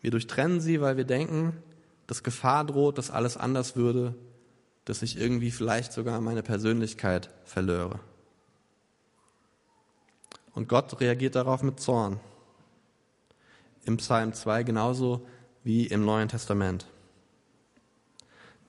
Wir 0.00 0.10
durchtrennen 0.10 0.60
sie, 0.60 0.80
weil 0.80 0.96
wir 0.96 1.04
denken, 1.04 1.62
dass 2.06 2.22
Gefahr 2.22 2.64
droht, 2.64 2.98
dass 2.98 3.10
alles 3.10 3.36
anders 3.36 3.76
würde, 3.76 4.14
dass 4.84 5.02
ich 5.02 5.18
irgendwie 5.18 5.50
vielleicht 5.50 5.92
sogar 5.92 6.20
meine 6.20 6.42
Persönlichkeit 6.42 7.30
verlöre. 7.44 8.00
Und 10.54 10.68
Gott 10.68 11.00
reagiert 11.00 11.34
darauf 11.34 11.62
mit 11.62 11.80
Zorn. 11.80 12.20
Im 13.84 13.96
Psalm 13.96 14.32
2 14.32 14.64
genauso 14.64 15.26
wie 15.64 15.86
im 15.86 16.04
Neuen 16.04 16.28
Testament 16.28 16.86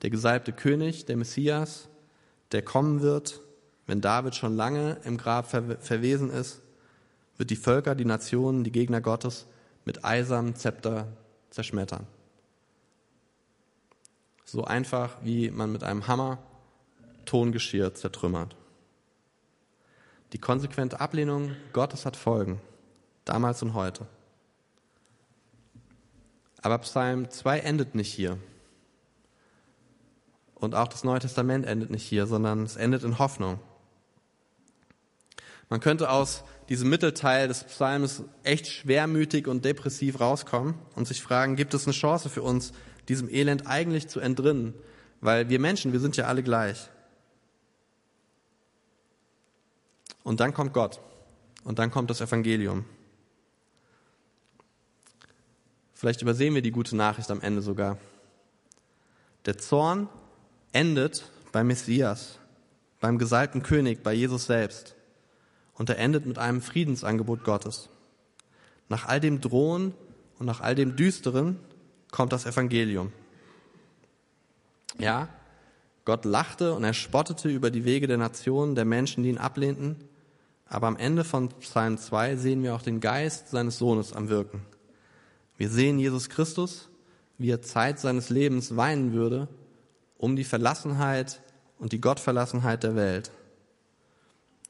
der 0.04 0.10
gesalbte 0.10 0.52
König, 0.52 1.06
der 1.06 1.16
Messias, 1.16 1.88
der 2.52 2.60
kommen 2.60 3.00
wird, 3.00 3.40
wenn 3.86 4.02
David 4.02 4.34
schon 4.34 4.54
lange 4.54 4.98
im 5.04 5.16
Grab 5.16 5.48
verwesen 5.48 6.28
ist, 6.28 6.60
wird 7.38 7.48
die 7.48 7.56
Völker, 7.56 7.94
die 7.94 8.04
Nationen, 8.04 8.64
die 8.64 8.70
Gegner 8.70 9.00
Gottes 9.00 9.46
mit 9.86 10.04
eisernem 10.04 10.56
Zepter 10.56 11.08
zerschmettern. 11.48 12.06
So 14.44 14.64
einfach, 14.64 15.16
wie 15.22 15.50
man 15.50 15.72
mit 15.72 15.82
einem 15.82 16.06
Hammer 16.06 16.38
Tongeschirr 17.24 17.94
zertrümmert. 17.94 18.56
Die 20.32 20.38
konsequente 20.38 21.00
Ablehnung 21.00 21.56
Gottes 21.72 22.04
hat 22.04 22.16
Folgen, 22.16 22.60
damals 23.24 23.62
und 23.62 23.74
heute. 23.74 24.06
Aber 26.60 26.78
Psalm 26.78 27.30
2 27.30 27.60
endet 27.60 27.94
nicht 27.94 28.12
hier. 28.12 28.38
Und 30.54 30.74
auch 30.74 30.88
das 30.88 31.04
Neue 31.04 31.20
Testament 31.20 31.66
endet 31.66 31.90
nicht 31.90 32.04
hier, 32.04 32.26
sondern 32.26 32.62
es 32.62 32.76
endet 32.76 33.04
in 33.04 33.18
Hoffnung. 33.18 33.60
Man 35.68 35.80
könnte 35.80 36.10
aus 36.10 36.44
diesem 36.68 36.88
Mittelteil 36.88 37.48
des 37.48 37.64
Psalms 37.64 38.22
echt 38.42 38.66
schwermütig 38.66 39.46
und 39.46 39.64
depressiv 39.64 40.20
rauskommen 40.20 40.74
und 40.94 41.06
sich 41.06 41.22
fragen, 41.22 41.56
gibt 41.56 41.74
es 41.74 41.86
eine 41.86 41.94
Chance 41.94 42.28
für 42.28 42.42
uns, 42.42 42.72
diesem 43.08 43.28
Elend 43.28 43.66
eigentlich 43.66 44.08
zu 44.08 44.20
entrinnen? 44.20 44.74
Weil 45.20 45.48
wir 45.48 45.58
Menschen, 45.58 45.92
wir 45.92 46.00
sind 46.00 46.16
ja 46.16 46.26
alle 46.26 46.42
gleich. 46.42 46.90
Und 50.22 50.40
dann 50.40 50.54
kommt 50.54 50.72
Gott. 50.72 51.00
und 51.64 51.78
dann 51.78 51.90
kommt 51.90 52.10
das 52.10 52.20
Evangelium. 52.20 52.84
Vielleicht 55.94 56.20
übersehen 56.20 56.54
wir 56.54 56.60
die 56.60 56.70
gute 56.70 56.94
Nachricht 56.94 57.30
am 57.30 57.40
Ende 57.40 57.62
sogar. 57.62 57.96
Der 59.46 59.56
Zorn 59.56 60.08
endet 60.72 61.24
beim 61.52 61.68
Messias, 61.68 62.38
beim 63.00 63.18
gesalbten 63.18 63.62
König, 63.62 64.02
bei 64.02 64.12
Jesus 64.12 64.44
selbst. 64.44 64.94
Und 65.74 65.88
er 65.88 65.98
endet 65.98 66.26
mit 66.26 66.38
einem 66.38 66.60
Friedensangebot 66.60 67.44
Gottes. 67.44 67.88
Nach 68.88 69.06
all 69.06 69.20
dem 69.20 69.40
Drohen 69.40 69.94
und 70.38 70.46
nach 70.46 70.60
all 70.60 70.74
dem 70.74 70.96
Düsteren 70.96 71.58
kommt 72.14 72.32
das 72.32 72.46
Evangelium. 72.46 73.10
Ja, 75.00 75.28
Gott 76.04 76.24
lachte 76.24 76.72
und 76.74 76.84
er 76.84 76.94
spottete 76.94 77.48
über 77.48 77.72
die 77.72 77.84
Wege 77.84 78.06
der 78.06 78.18
Nationen, 78.18 78.76
der 78.76 78.84
Menschen, 78.84 79.24
die 79.24 79.30
ihn 79.30 79.38
ablehnten. 79.38 79.96
Aber 80.66 80.86
am 80.86 80.96
Ende 80.96 81.24
von 81.24 81.48
Psalm 81.58 81.98
2 81.98 82.36
sehen 82.36 82.62
wir 82.62 82.76
auch 82.76 82.82
den 82.82 83.00
Geist 83.00 83.48
seines 83.48 83.78
Sohnes 83.78 84.12
am 84.12 84.28
Wirken. 84.28 84.62
Wir 85.56 85.68
sehen 85.68 85.98
Jesus 85.98 86.28
Christus, 86.28 86.88
wie 87.36 87.50
er 87.50 87.62
Zeit 87.62 87.98
seines 87.98 88.30
Lebens 88.30 88.76
weinen 88.76 89.12
würde, 89.12 89.48
um 90.16 90.36
die 90.36 90.44
Verlassenheit 90.44 91.40
und 91.80 91.90
die 91.90 92.00
Gottverlassenheit 92.00 92.84
der 92.84 92.94
Welt. 92.94 93.32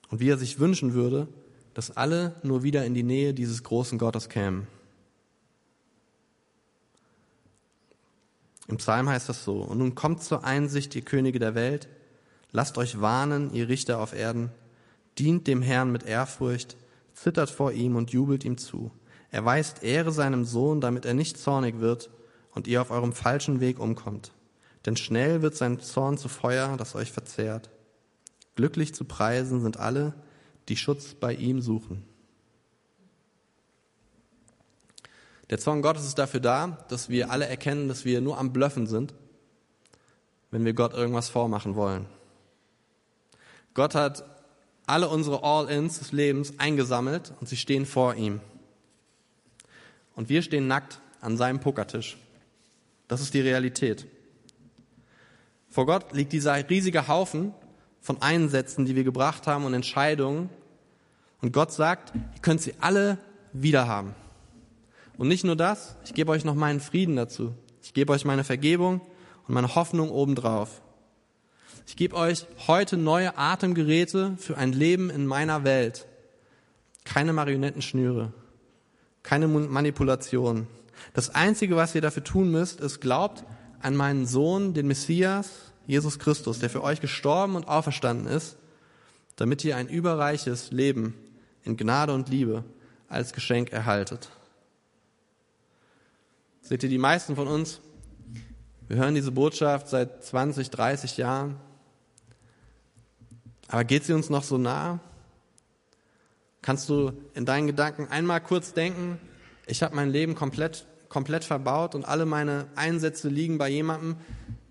Und 0.08 0.20
wie 0.20 0.30
er 0.30 0.38
sich 0.38 0.60
wünschen 0.60 0.94
würde, 0.94 1.28
dass 1.74 1.94
alle 1.94 2.36
nur 2.42 2.62
wieder 2.62 2.86
in 2.86 2.94
die 2.94 3.02
Nähe 3.02 3.34
dieses 3.34 3.62
großen 3.64 3.98
Gottes 3.98 4.30
kämen. 4.30 4.66
Im 8.68 8.78
Psalm 8.78 9.08
heißt 9.08 9.28
das 9.28 9.44
so, 9.44 9.62
und 9.62 9.78
nun 9.78 9.94
kommt 9.94 10.22
zur 10.22 10.44
Einsicht, 10.44 10.94
ihr 10.94 11.02
Könige 11.02 11.38
der 11.38 11.54
Welt, 11.54 11.88
lasst 12.52 12.78
euch 12.78 13.00
warnen, 13.00 13.52
ihr 13.52 13.68
Richter 13.68 13.98
auf 13.98 14.14
Erden, 14.14 14.50
dient 15.18 15.46
dem 15.46 15.62
Herrn 15.62 15.92
mit 15.92 16.04
Ehrfurcht, 16.04 16.76
zittert 17.12 17.50
vor 17.50 17.72
ihm 17.72 17.96
und 17.96 18.10
jubelt 18.10 18.44
ihm 18.44 18.58
zu. 18.58 18.90
Erweist 19.30 19.82
Ehre 19.82 20.12
seinem 20.12 20.44
Sohn, 20.44 20.80
damit 20.80 21.04
er 21.04 21.14
nicht 21.14 21.38
zornig 21.38 21.80
wird 21.80 22.10
und 22.52 22.66
ihr 22.66 22.80
auf 22.80 22.90
eurem 22.90 23.12
falschen 23.12 23.60
Weg 23.60 23.78
umkommt. 23.78 24.32
Denn 24.86 24.96
schnell 24.96 25.42
wird 25.42 25.56
sein 25.56 25.80
Zorn 25.80 26.18
zu 26.18 26.28
Feuer, 26.28 26.76
das 26.76 26.94
euch 26.94 27.12
verzehrt. 27.12 27.70
Glücklich 28.54 28.94
zu 28.94 29.04
preisen 29.04 29.60
sind 29.60 29.78
alle, 29.78 30.14
die 30.68 30.76
Schutz 30.76 31.14
bei 31.14 31.34
ihm 31.34 31.60
suchen. 31.60 32.04
Der 35.50 35.58
Zorn 35.58 35.82
Gottes 35.82 36.06
ist 36.06 36.18
dafür 36.18 36.40
da, 36.40 36.78
dass 36.88 37.08
wir 37.08 37.30
alle 37.30 37.46
erkennen, 37.46 37.88
dass 37.88 38.04
wir 38.04 38.20
nur 38.20 38.38
am 38.38 38.52
Blöffen 38.52 38.86
sind, 38.86 39.14
wenn 40.50 40.64
wir 40.64 40.72
Gott 40.72 40.94
irgendwas 40.94 41.28
vormachen 41.28 41.74
wollen. 41.74 42.06
Gott 43.74 43.94
hat 43.94 44.24
alle 44.86 45.08
unsere 45.08 45.42
All-Ins 45.42 45.98
des 45.98 46.12
Lebens 46.12 46.58
eingesammelt 46.58 47.32
und 47.40 47.48
sie 47.48 47.56
stehen 47.56 47.86
vor 47.86 48.14
ihm. 48.14 48.40
Und 50.14 50.28
wir 50.28 50.42
stehen 50.42 50.66
nackt 50.66 51.00
an 51.20 51.36
seinem 51.36 51.60
Pokertisch. 51.60 52.16
Das 53.08 53.20
ist 53.20 53.34
die 53.34 53.40
Realität. 53.40 54.06
Vor 55.68 55.86
Gott 55.86 56.12
liegt 56.12 56.32
dieser 56.32 56.68
riesige 56.70 57.08
Haufen 57.08 57.52
von 58.00 58.22
Einsätzen, 58.22 58.84
die 58.84 58.94
wir 58.94 59.04
gebracht 59.04 59.46
haben 59.46 59.64
und 59.64 59.74
Entscheidungen. 59.74 60.50
Und 61.40 61.52
Gott 61.52 61.72
sagt, 61.72 62.14
ihr 62.14 62.40
könnt 62.42 62.62
sie 62.62 62.74
alle 62.80 63.18
wieder 63.52 63.88
haben. 63.88 64.14
Und 65.16 65.28
nicht 65.28 65.44
nur 65.44 65.56
das, 65.56 65.96
ich 66.04 66.14
gebe 66.14 66.32
euch 66.32 66.44
noch 66.44 66.54
meinen 66.54 66.80
Frieden 66.80 67.16
dazu. 67.16 67.54
Ich 67.82 67.94
gebe 67.94 68.12
euch 68.12 68.24
meine 68.24 68.44
Vergebung 68.44 69.00
und 69.46 69.54
meine 69.54 69.74
Hoffnung 69.74 70.10
obendrauf. 70.10 70.80
Ich 71.86 71.96
gebe 71.96 72.16
euch 72.16 72.46
heute 72.66 72.96
neue 72.96 73.36
Atemgeräte 73.36 74.36
für 74.38 74.56
ein 74.56 74.72
Leben 74.72 75.10
in 75.10 75.26
meiner 75.26 75.64
Welt. 75.64 76.06
Keine 77.04 77.32
Marionettenschnüre, 77.32 78.32
keine 79.22 79.46
Manipulation. 79.46 80.66
Das 81.12 81.34
Einzige, 81.34 81.76
was 81.76 81.94
ihr 81.94 82.00
dafür 82.00 82.24
tun 82.24 82.50
müsst, 82.50 82.80
ist, 82.80 83.00
glaubt 83.00 83.44
an 83.82 83.94
meinen 83.94 84.26
Sohn, 84.26 84.72
den 84.72 84.86
Messias, 84.86 85.50
Jesus 85.86 86.18
Christus, 86.18 86.58
der 86.58 86.70
für 86.70 86.82
euch 86.82 87.02
gestorben 87.02 87.56
und 87.56 87.68
auferstanden 87.68 88.26
ist, 88.26 88.56
damit 89.36 89.62
ihr 89.64 89.76
ein 89.76 89.88
überreiches 89.88 90.70
Leben 90.70 91.14
in 91.62 91.76
Gnade 91.76 92.14
und 92.14 92.30
Liebe 92.30 92.64
als 93.08 93.34
Geschenk 93.34 93.72
erhaltet. 93.72 94.30
Seht 96.66 96.82
ihr, 96.82 96.88
die 96.88 96.96
meisten 96.96 97.36
von 97.36 97.46
uns, 97.46 97.82
wir 98.88 98.96
hören 98.96 99.14
diese 99.14 99.32
Botschaft 99.32 99.86
seit 99.86 100.24
20, 100.24 100.70
30 100.70 101.18
Jahren, 101.18 101.56
aber 103.68 103.84
geht 103.84 104.04
sie 104.04 104.14
uns 104.14 104.30
noch 104.30 104.42
so 104.42 104.56
nah? 104.56 104.98
Kannst 106.62 106.88
du 106.88 107.12
in 107.34 107.44
deinen 107.44 107.66
Gedanken 107.66 108.08
einmal 108.08 108.40
kurz 108.40 108.72
denken, 108.72 109.20
ich 109.66 109.82
habe 109.82 109.94
mein 109.94 110.08
Leben 110.08 110.34
komplett, 110.34 110.86
komplett 111.10 111.44
verbaut 111.44 111.94
und 111.94 112.06
alle 112.06 112.24
meine 112.24 112.66
Einsätze 112.76 113.28
liegen 113.28 113.58
bei 113.58 113.68
jemandem, 113.68 114.16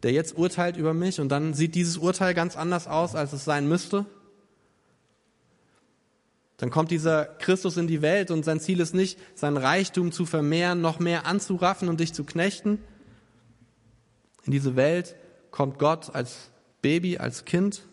der 0.02 0.14
jetzt 0.14 0.36
urteilt 0.36 0.78
über 0.78 0.96
mich 0.96 1.20
und 1.20 1.30
dann 1.30 1.54
sieht 1.54 1.76
dieses 1.76 1.98
Urteil 1.98 2.34
ganz 2.34 2.58
anders 2.58 2.88
aus, 2.88 3.14
als 3.14 3.34
es 3.34 3.46
sein 3.46 3.68
müsste? 3.68 4.08
Dann 6.64 6.70
kommt 6.70 6.92
dieser 6.92 7.26
Christus 7.26 7.76
in 7.76 7.88
die 7.88 8.02
Welt 8.02 8.32
und 8.32 8.46
sein 8.46 8.62
Ziel 8.62 8.80
ist 8.80 8.96
nicht, 8.96 9.20
sein 9.36 9.58
Reichtum 9.58 10.14
zu 10.14 10.26
vermehren, 10.26 10.80
noch 10.80 10.98
mehr 10.98 11.26
anzuraffen 11.26 11.90
und 11.90 12.00
dich 12.00 12.14
zu 12.14 12.24
knechten. 12.24 12.80
In 14.46 14.54
diese 14.54 14.78
Welt 14.78 15.18
kommt 15.52 15.78
Gott 15.78 16.16
als 16.16 16.52
Baby, 16.82 17.18
als 17.18 17.44
Kind, 17.44 17.86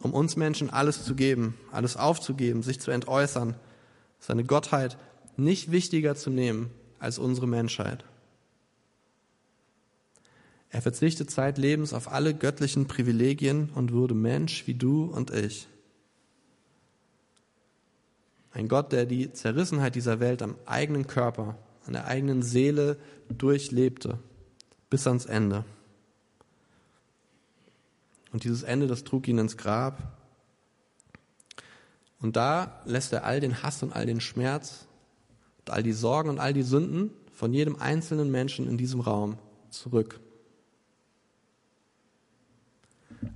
um 0.00 0.14
uns 0.14 0.36
Menschen 0.36 0.70
alles 0.70 1.02
zu 1.02 1.16
geben, 1.16 1.58
alles 1.72 1.96
aufzugeben, 1.96 2.62
sich 2.62 2.78
zu 2.78 2.92
entäußern, 2.92 3.56
seine 4.20 4.44
Gottheit 4.44 4.96
nicht 5.36 5.72
wichtiger 5.72 6.14
zu 6.14 6.30
nehmen 6.30 6.70
als 7.00 7.18
unsere 7.18 7.48
Menschheit. 7.48 8.04
Er 10.70 10.82
verzichtet 10.82 11.32
zeitlebens 11.32 11.92
auf 11.92 12.12
alle 12.12 12.32
göttlichen 12.32 12.86
Privilegien 12.86 13.70
und 13.74 13.92
wurde 13.92 14.14
Mensch 14.14 14.68
wie 14.68 14.74
du 14.74 15.06
und 15.06 15.32
ich. 15.32 15.66
Ein 18.52 18.68
Gott, 18.68 18.92
der 18.92 19.06
die 19.06 19.32
Zerrissenheit 19.32 19.94
dieser 19.94 20.20
Welt 20.20 20.42
am 20.42 20.56
eigenen 20.66 21.06
Körper, 21.06 21.56
an 21.86 21.92
der 21.92 22.06
eigenen 22.06 22.42
Seele 22.42 22.98
durchlebte, 23.28 24.18
bis 24.90 25.06
ans 25.06 25.26
Ende. 25.26 25.64
Und 28.32 28.44
dieses 28.44 28.62
Ende, 28.62 28.86
das 28.86 29.04
trug 29.04 29.28
ihn 29.28 29.38
ins 29.38 29.56
Grab. 29.56 30.16
Und 32.20 32.36
da 32.36 32.82
lässt 32.84 33.12
er 33.12 33.24
all 33.24 33.40
den 33.40 33.62
Hass 33.62 33.82
und 33.82 33.92
all 33.92 34.06
den 34.06 34.20
Schmerz, 34.20 34.86
und 35.60 35.70
all 35.70 35.82
die 35.82 35.92
Sorgen 35.92 36.30
und 36.30 36.38
all 36.38 36.52
die 36.52 36.62
Sünden 36.62 37.10
von 37.32 37.52
jedem 37.52 37.76
einzelnen 37.76 38.30
Menschen 38.30 38.68
in 38.68 38.76
diesem 38.76 39.00
Raum 39.00 39.38
zurück. 39.70 40.20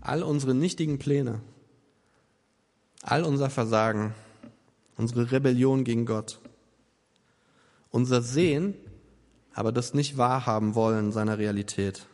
All 0.01 0.23
unsere 0.23 0.55
nichtigen 0.55 0.99
Pläne, 0.99 1.41
all 3.03 3.25
unser 3.25 3.51
Versagen, 3.51 4.15
unsere 4.97 5.33
Rebellion 5.33 5.85
gegen 5.85 6.07
Gott, 6.07 6.41
unser 7.91 8.23
Sehen, 8.23 8.75
aber 9.55 9.73
das 9.73 9.95
nicht 9.95 10.17
wahrhaben 10.17 10.75
wollen 10.75 11.13
seiner 11.13 11.39
Realität. 11.39 12.07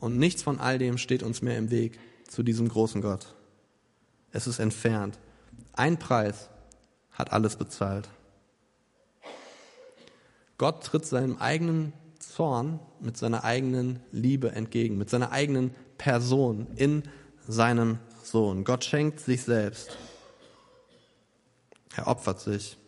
Und 0.00 0.18
nichts 0.18 0.42
von 0.42 0.58
all 0.58 0.78
dem 0.78 0.98
steht 0.98 1.22
uns 1.22 1.42
mehr 1.42 1.56
im 1.58 1.70
Weg 1.70 1.98
zu 2.28 2.42
diesem 2.42 2.68
großen 2.68 3.02
Gott. 3.02 3.34
Es 4.32 4.46
ist 4.46 4.58
entfernt. 4.58 5.18
Ein 5.74 5.98
Preis 5.98 6.48
hat 7.12 7.32
alles 7.32 7.56
bezahlt. 7.56 8.08
Gott 10.58 10.84
tritt 10.84 11.06
seinem 11.06 11.36
eigenen 11.36 11.92
Zorn 12.18 12.80
mit 13.00 13.16
seiner 13.16 13.44
eigenen 13.44 14.00
Liebe 14.10 14.52
entgegen, 14.52 14.96
mit 14.96 15.10
seiner 15.10 15.32
eigenen 15.32 15.74
Person 15.98 16.66
in 16.76 17.02
seinem 17.46 17.98
Sohn. 18.22 18.64
Gott 18.64 18.84
schenkt 18.84 19.20
sich 19.20 19.42
selbst. 19.42 19.96
Er 21.96 22.06
opfert 22.06 22.40
sich. 22.40 22.78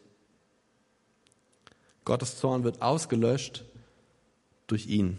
Gottes 2.05 2.38
Zorn 2.38 2.64
wird 2.64 2.83
ausgelöscht 2.83 3.64
durch 4.67 4.87
ihn, 4.87 5.19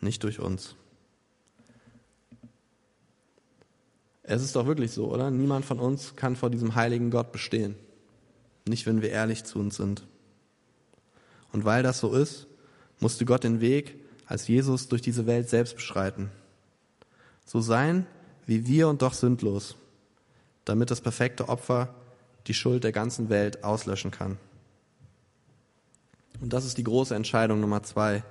nicht 0.00 0.22
durch 0.22 0.40
uns. 0.40 0.76
Es 4.22 4.42
ist 4.42 4.54
doch 4.54 4.66
wirklich 4.66 4.92
so, 4.92 5.12
oder? 5.12 5.30
Niemand 5.30 5.64
von 5.64 5.80
uns 5.80 6.14
kann 6.14 6.36
vor 6.36 6.50
diesem 6.50 6.76
heiligen 6.76 7.10
Gott 7.10 7.32
bestehen. 7.32 7.74
Nicht, 8.66 8.86
wenn 8.86 9.02
wir 9.02 9.10
ehrlich 9.10 9.44
zu 9.44 9.58
uns 9.58 9.76
sind. 9.76 10.06
Und 11.52 11.64
weil 11.64 11.82
das 11.82 11.98
so 11.98 12.14
ist, 12.14 12.46
musste 13.00 13.24
Gott 13.24 13.42
den 13.42 13.60
Weg 13.60 13.96
als 14.26 14.46
Jesus 14.46 14.86
durch 14.86 15.02
diese 15.02 15.26
Welt 15.26 15.48
selbst 15.48 15.74
beschreiten. 15.74 16.30
So 17.44 17.60
sein 17.60 18.06
wie 18.46 18.66
wir 18.66 18.88
und 18.88 19.02
doch 19.02 19.14
sündlos, 19.14 19.76
damit 20.64 20.90
das 20.90 21.00
perfekte 21.00 21.48
Opfer 21.48 21.94
die 22.50 22.54
Schuld 22.54 22.82
der 22.82 22.90
ganzen 22.90 23.28
Welt 23.28 23.62
auslöschen 23.62 24.10
kann. 24.10 24.36
Und 26.40 26.52
das 26.52 26.64
ist 26.64 26.78
die 26.78 26.82
große 26.82 27.14
Entscheidung 27.14 27.60
Nummer 27.60 27.84
zwei. 27.84 28.24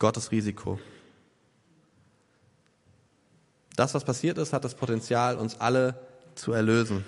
Gottes 0.00 0.32
Risiko. 0.32 0.80
Das, 3.76 3.94
was 3.94 4.04
passiert 4.04 4.36
ist, 4.38 4.52
hat 4.52 4.64
das 4.64 4.74
Potenzial, 4.74 5.36
uns 5.36 5.60
alle 5.60 5.94
zu 6.34 6.50
erlösen. 6.50 7.04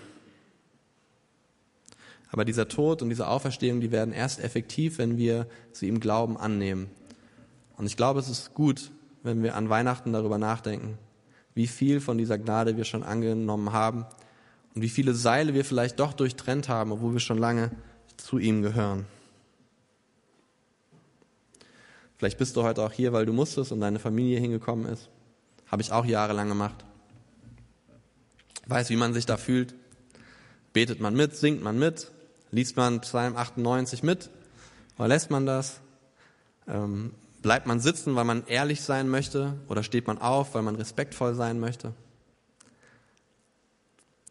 Aber 2.30 2.44
dieser 2.44 2.68
Tod 2.68 3.02
und 3.02 3.08
diese 3.08 3.26
Auferstehung, 3.26 3.80
die 3.80 3.90
werden 3.90 4.14
erst 4.14 4.38
effektiv, 4.38 4.98
wenn 4.98 5.16
wir 5.16 5.48
sie 5.72 5.88
im 5.88 5.98
Glauben 5.98 6.36
annehmen. 6.36 6.88
Und 7.76 7.86
ich 7.86 7.96
glaube, 7.96 8.20
es 8.20 8.28
ist 8.28 8.54
gut, 8.54 8.92
wenn 9.24 9.42
wir 9.42 9.56
an 9.56 9.70
Weihnachten 9.70 10.12
darüber 10.12 10.38
nachdenken, 10.38 10.98
wie 11.54 11.66
viel 11.66 12.00
von 12.00 12.16
dieser 12.16 12.38
Gnade 12.38 12.76
wir 12.76 12.84
schon 12.84 13.02
angenommen 13.02 13.72
haben 13.72 14.06
und 14.76 14.82
wie 14.82 14.90
viele 14.90 15.14
Seile 15.14 15.54
wir 15.54 15.64
vielleicht 15.64 15.98
doch 15.98 16.12
durchtrennt 16.12 16.68
haben, 16.68 16.92
obwohl 16.92 17.14
wir 17.14 17.20
schon 17.20 17.38
lange 17.38 17.70
zu 18.18 18.38
ihm 18.38 18.60
gehören. 18.60 19.06
Vielleicht 22.18 22.36
bist 22.36 22.56
du 22.56 22.62
heute 22.62 22.82
auch 22.82 22.92
hier, 22.92 23.14
weil 23.14 23.24
du 23.24 23.32
musstest 23.32 23.72
und 23.72 23.80
deine 23.80 23.98
Familie 23.98 24.38
hingekommen 24.38 24.86
ist. 24.86 25.08
Habe 25.66 25.80
ich 25.80 25.92
auch 25.92 26.04
jahrelang 26.04 26.48
gemacht. 26.48 26.84
Weiß, 28.66 28.90
wie 28.90 28.96
man 28.96 29.14
sich 29.14 29.24
da 29.24 29.38
fühlt. 29.38 29.74
Betet 30.74 31.00
man 31.00 31.14
mit, 31.14 31.34
singt 31.34 31.62
man 31.62 31.78
mit, 31.78 32.12
liest 32.50 32.76
man 32.76 33.00
Psalm 33.00 33.34
98 33.34 34.02
mit 34.02 34.28
oder 34.98 35.08
lässt 35.08 35.30
man 35.30 35.46
das? 35.46 35.80
Ähm, 36.68 37.14
bleibt 37.40 37.66
man 37.66 37.80
sitzen, 37.80 38.14
weil 38.14 38.24
man 38.24 38.46
ehrlich 38.46 38.82
sein 38.82 39.08
möchte 39.08 39.54
oder 39.68 39.82
steht 39.82 40.06
man 40.06 40.18
auf, 40.18 40.54
weil 40.54 40.62
man 40.62 40.76
respektvoll 40.76 41.34
sein 41.34 41.60
möchte? 41.60 41.94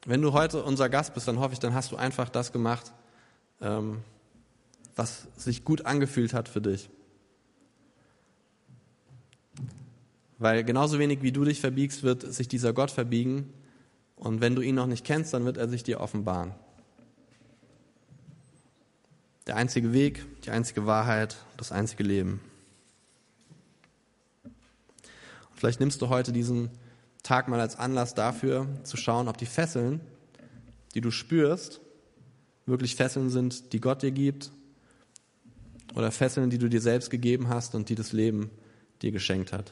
Wenn 0.06 0.22
du 0.22 0.34
heute 0.34 0.64
unser 0.64 0.88
Gast 0.88 1.16
bist, 1.16 1.28
dann 1.28 1.40
hoffe 1.40 1.54
ich, 1.54 1.60
dann 1.60 1.74
hast 1.74 1.92
du 1.92 1.96
einfach 1.96 2.30
das 2.30 2.52
gemacht, 2.52 2.94
ähm, 3.60 4.04
was 4.96 5.28
sich 5.36 5.66
gut 5.66 5.88
angefühlt 5.88 6.34
hat 6.34 6.48
für 6.48 6.62
dich. 6.62 6.90
Weil 10.38 10.64
genauso 10.64 11.00
wenig 11.00 11.24
wie 11.24 11.32
du 11.32 11.44
dich 11.44 11.60
verbiegst, 11.60 12.04
wird 12.04 12.22
sich 12.22 12.48
dieser 12.48 12.72
Gott 12.72 12.92
verbiegen. 12.92 13.52
Und 14.16 14.42
wenn 14.42 14.56
du 14.56 14.62
ihn 14.62 14.76
noch 14.76 14.86
nicht 14.86 15.06
kennst, 15.06 15.34
dann 15.34 15.44
wird 15.44 15.58
er 15.58 15.68
sich 15.68 15.84
dir 15.84 16.00
offenbaren. 16.00 16.54
Der 19.48 19.56
einzige 19.56 19.92
Weg, 19.92 20.24
die 20.44 20.52
einzige 20.52 20.86
Wahrheit, 20.86 21.38
das 21.58 21.72
einzige 21.72 22.04
Leben. 22.04 22.42
Und 24.44 24.54
vielleicht 25.56 25.80
nimmst 25.80 26.02
du 26.02 26.10
heute 26.10 26.32
diesen 26.32 26.70
Tag 27.26 27.48
mal 27.48 27.60
als 27.60 27.76
Anlass 27.76 28.14
dafür, 28.14 28.68
zu 28.84 28.98
schauen, 28.98 29.28
ob 29.28 29.38
die 29.40 29.48
Fesseln, 29.48 30.00
die 30.94 31.02
du 31.02 31.10
spürst, 31.10 31.82
wirklich 32.68 32.96
Fesseln 32.96 33.32
sind, 33.32 33.74
die 33.74 33.82
Gott 33.82 34.04
dir 34.04 34.12
gibt, 34.12 34.52
oder 35.96 36.12
Fesseln, 36.12 36.52
die 36.52 36.60
du 36.60 36.70
dir 36.70 36.82
selbst 36.82 37.10
gegeben 37.10 37.50
hast 37.50 37.74
und 37.74 37.90
die 37.90 37.96
das 37.96 38.12
Leben 38.12 38.52
dir 39.02 39.12
geschenkt 39.12 39.54
hat. 39.54 39.72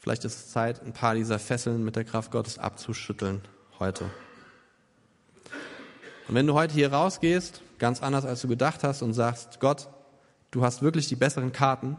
Vielleicht 0.00 0.24
ist 0.24 0.34
es 0.34 0.50
Zeit, 0.50 0.82
ein 0.82 0.92
paar 0.94 1.14
dieser 1.14 1.38
Fesseln 1.38 1.84
mit 1.84 1.94
der 1.94 2.04
Kraft 2.04 2.32
Gottes 2.32 2.58
abzuschütteln 2.58 3.40
heute. 3.78 4.10
Und 6.26 6.34
wenn 6.34 6.48
du 6.48 6.54
heute 6.54 6.74
hier 6.74 6.92
rausgehst, 6.92 7.62
ganz 7.78 8.02
anders 8.02 8.24
als 8.24 8.40
du 8.40 8.48
gedacht 8.48 8.82
hast 8.82 9.02
und 9.02 9.14
sagst, 9.14 9.60
Gott, 9.60 9.88
du 10.50 10.64
hast 10.64 10.82
wirklich 10.82 11.06
die 11.06 11.14
besseren 11.14 11.52
Karten, 11.52 11.98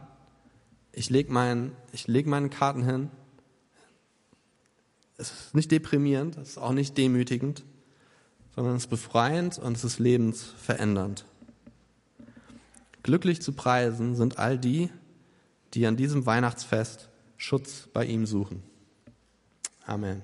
ich 0.92 1.08
lege 1.08 1.32
mein, 1.32 1.72
leg 2.04 2.26
meine 2.26 2.50
Karten 2.50 2.84
hin, 2.84 3.10
es 5.16 5.30
ist 5.30 5.54
nicht 5.54 5.70
deprimierend, 5.70 6.36
es 6.36 6.50
ist 6.50 6.58
auch 6.58 6.72
nicht 6.72 6.96
demütigend, 6.98 7.64
sondern 8.54 8.76
es 8.76 8.84
ist 8.84 8.90
befreiend 8.90 9.58
und 9.58 9.76
es 9.76 9.84
ist 9.84 9.98
lebensverändernd. 9.98 11.24
Glücklich 13.02 13.42
zu 13.42 13.52
preisen 13.52 14.16
sind 14.16 14.38
all 14.38 14.58
die, 14.58 14.90
die 15.74 15.86
an 15.86 15.96
diesem 15.96 16.26
Weihnachtsfest 16.26 17.08
Schutz 17.36 17.88
bei 17.92 18.06
ihm 18.06 18.26
suchen. 18.26 18.62
Amen. 19.86 20.22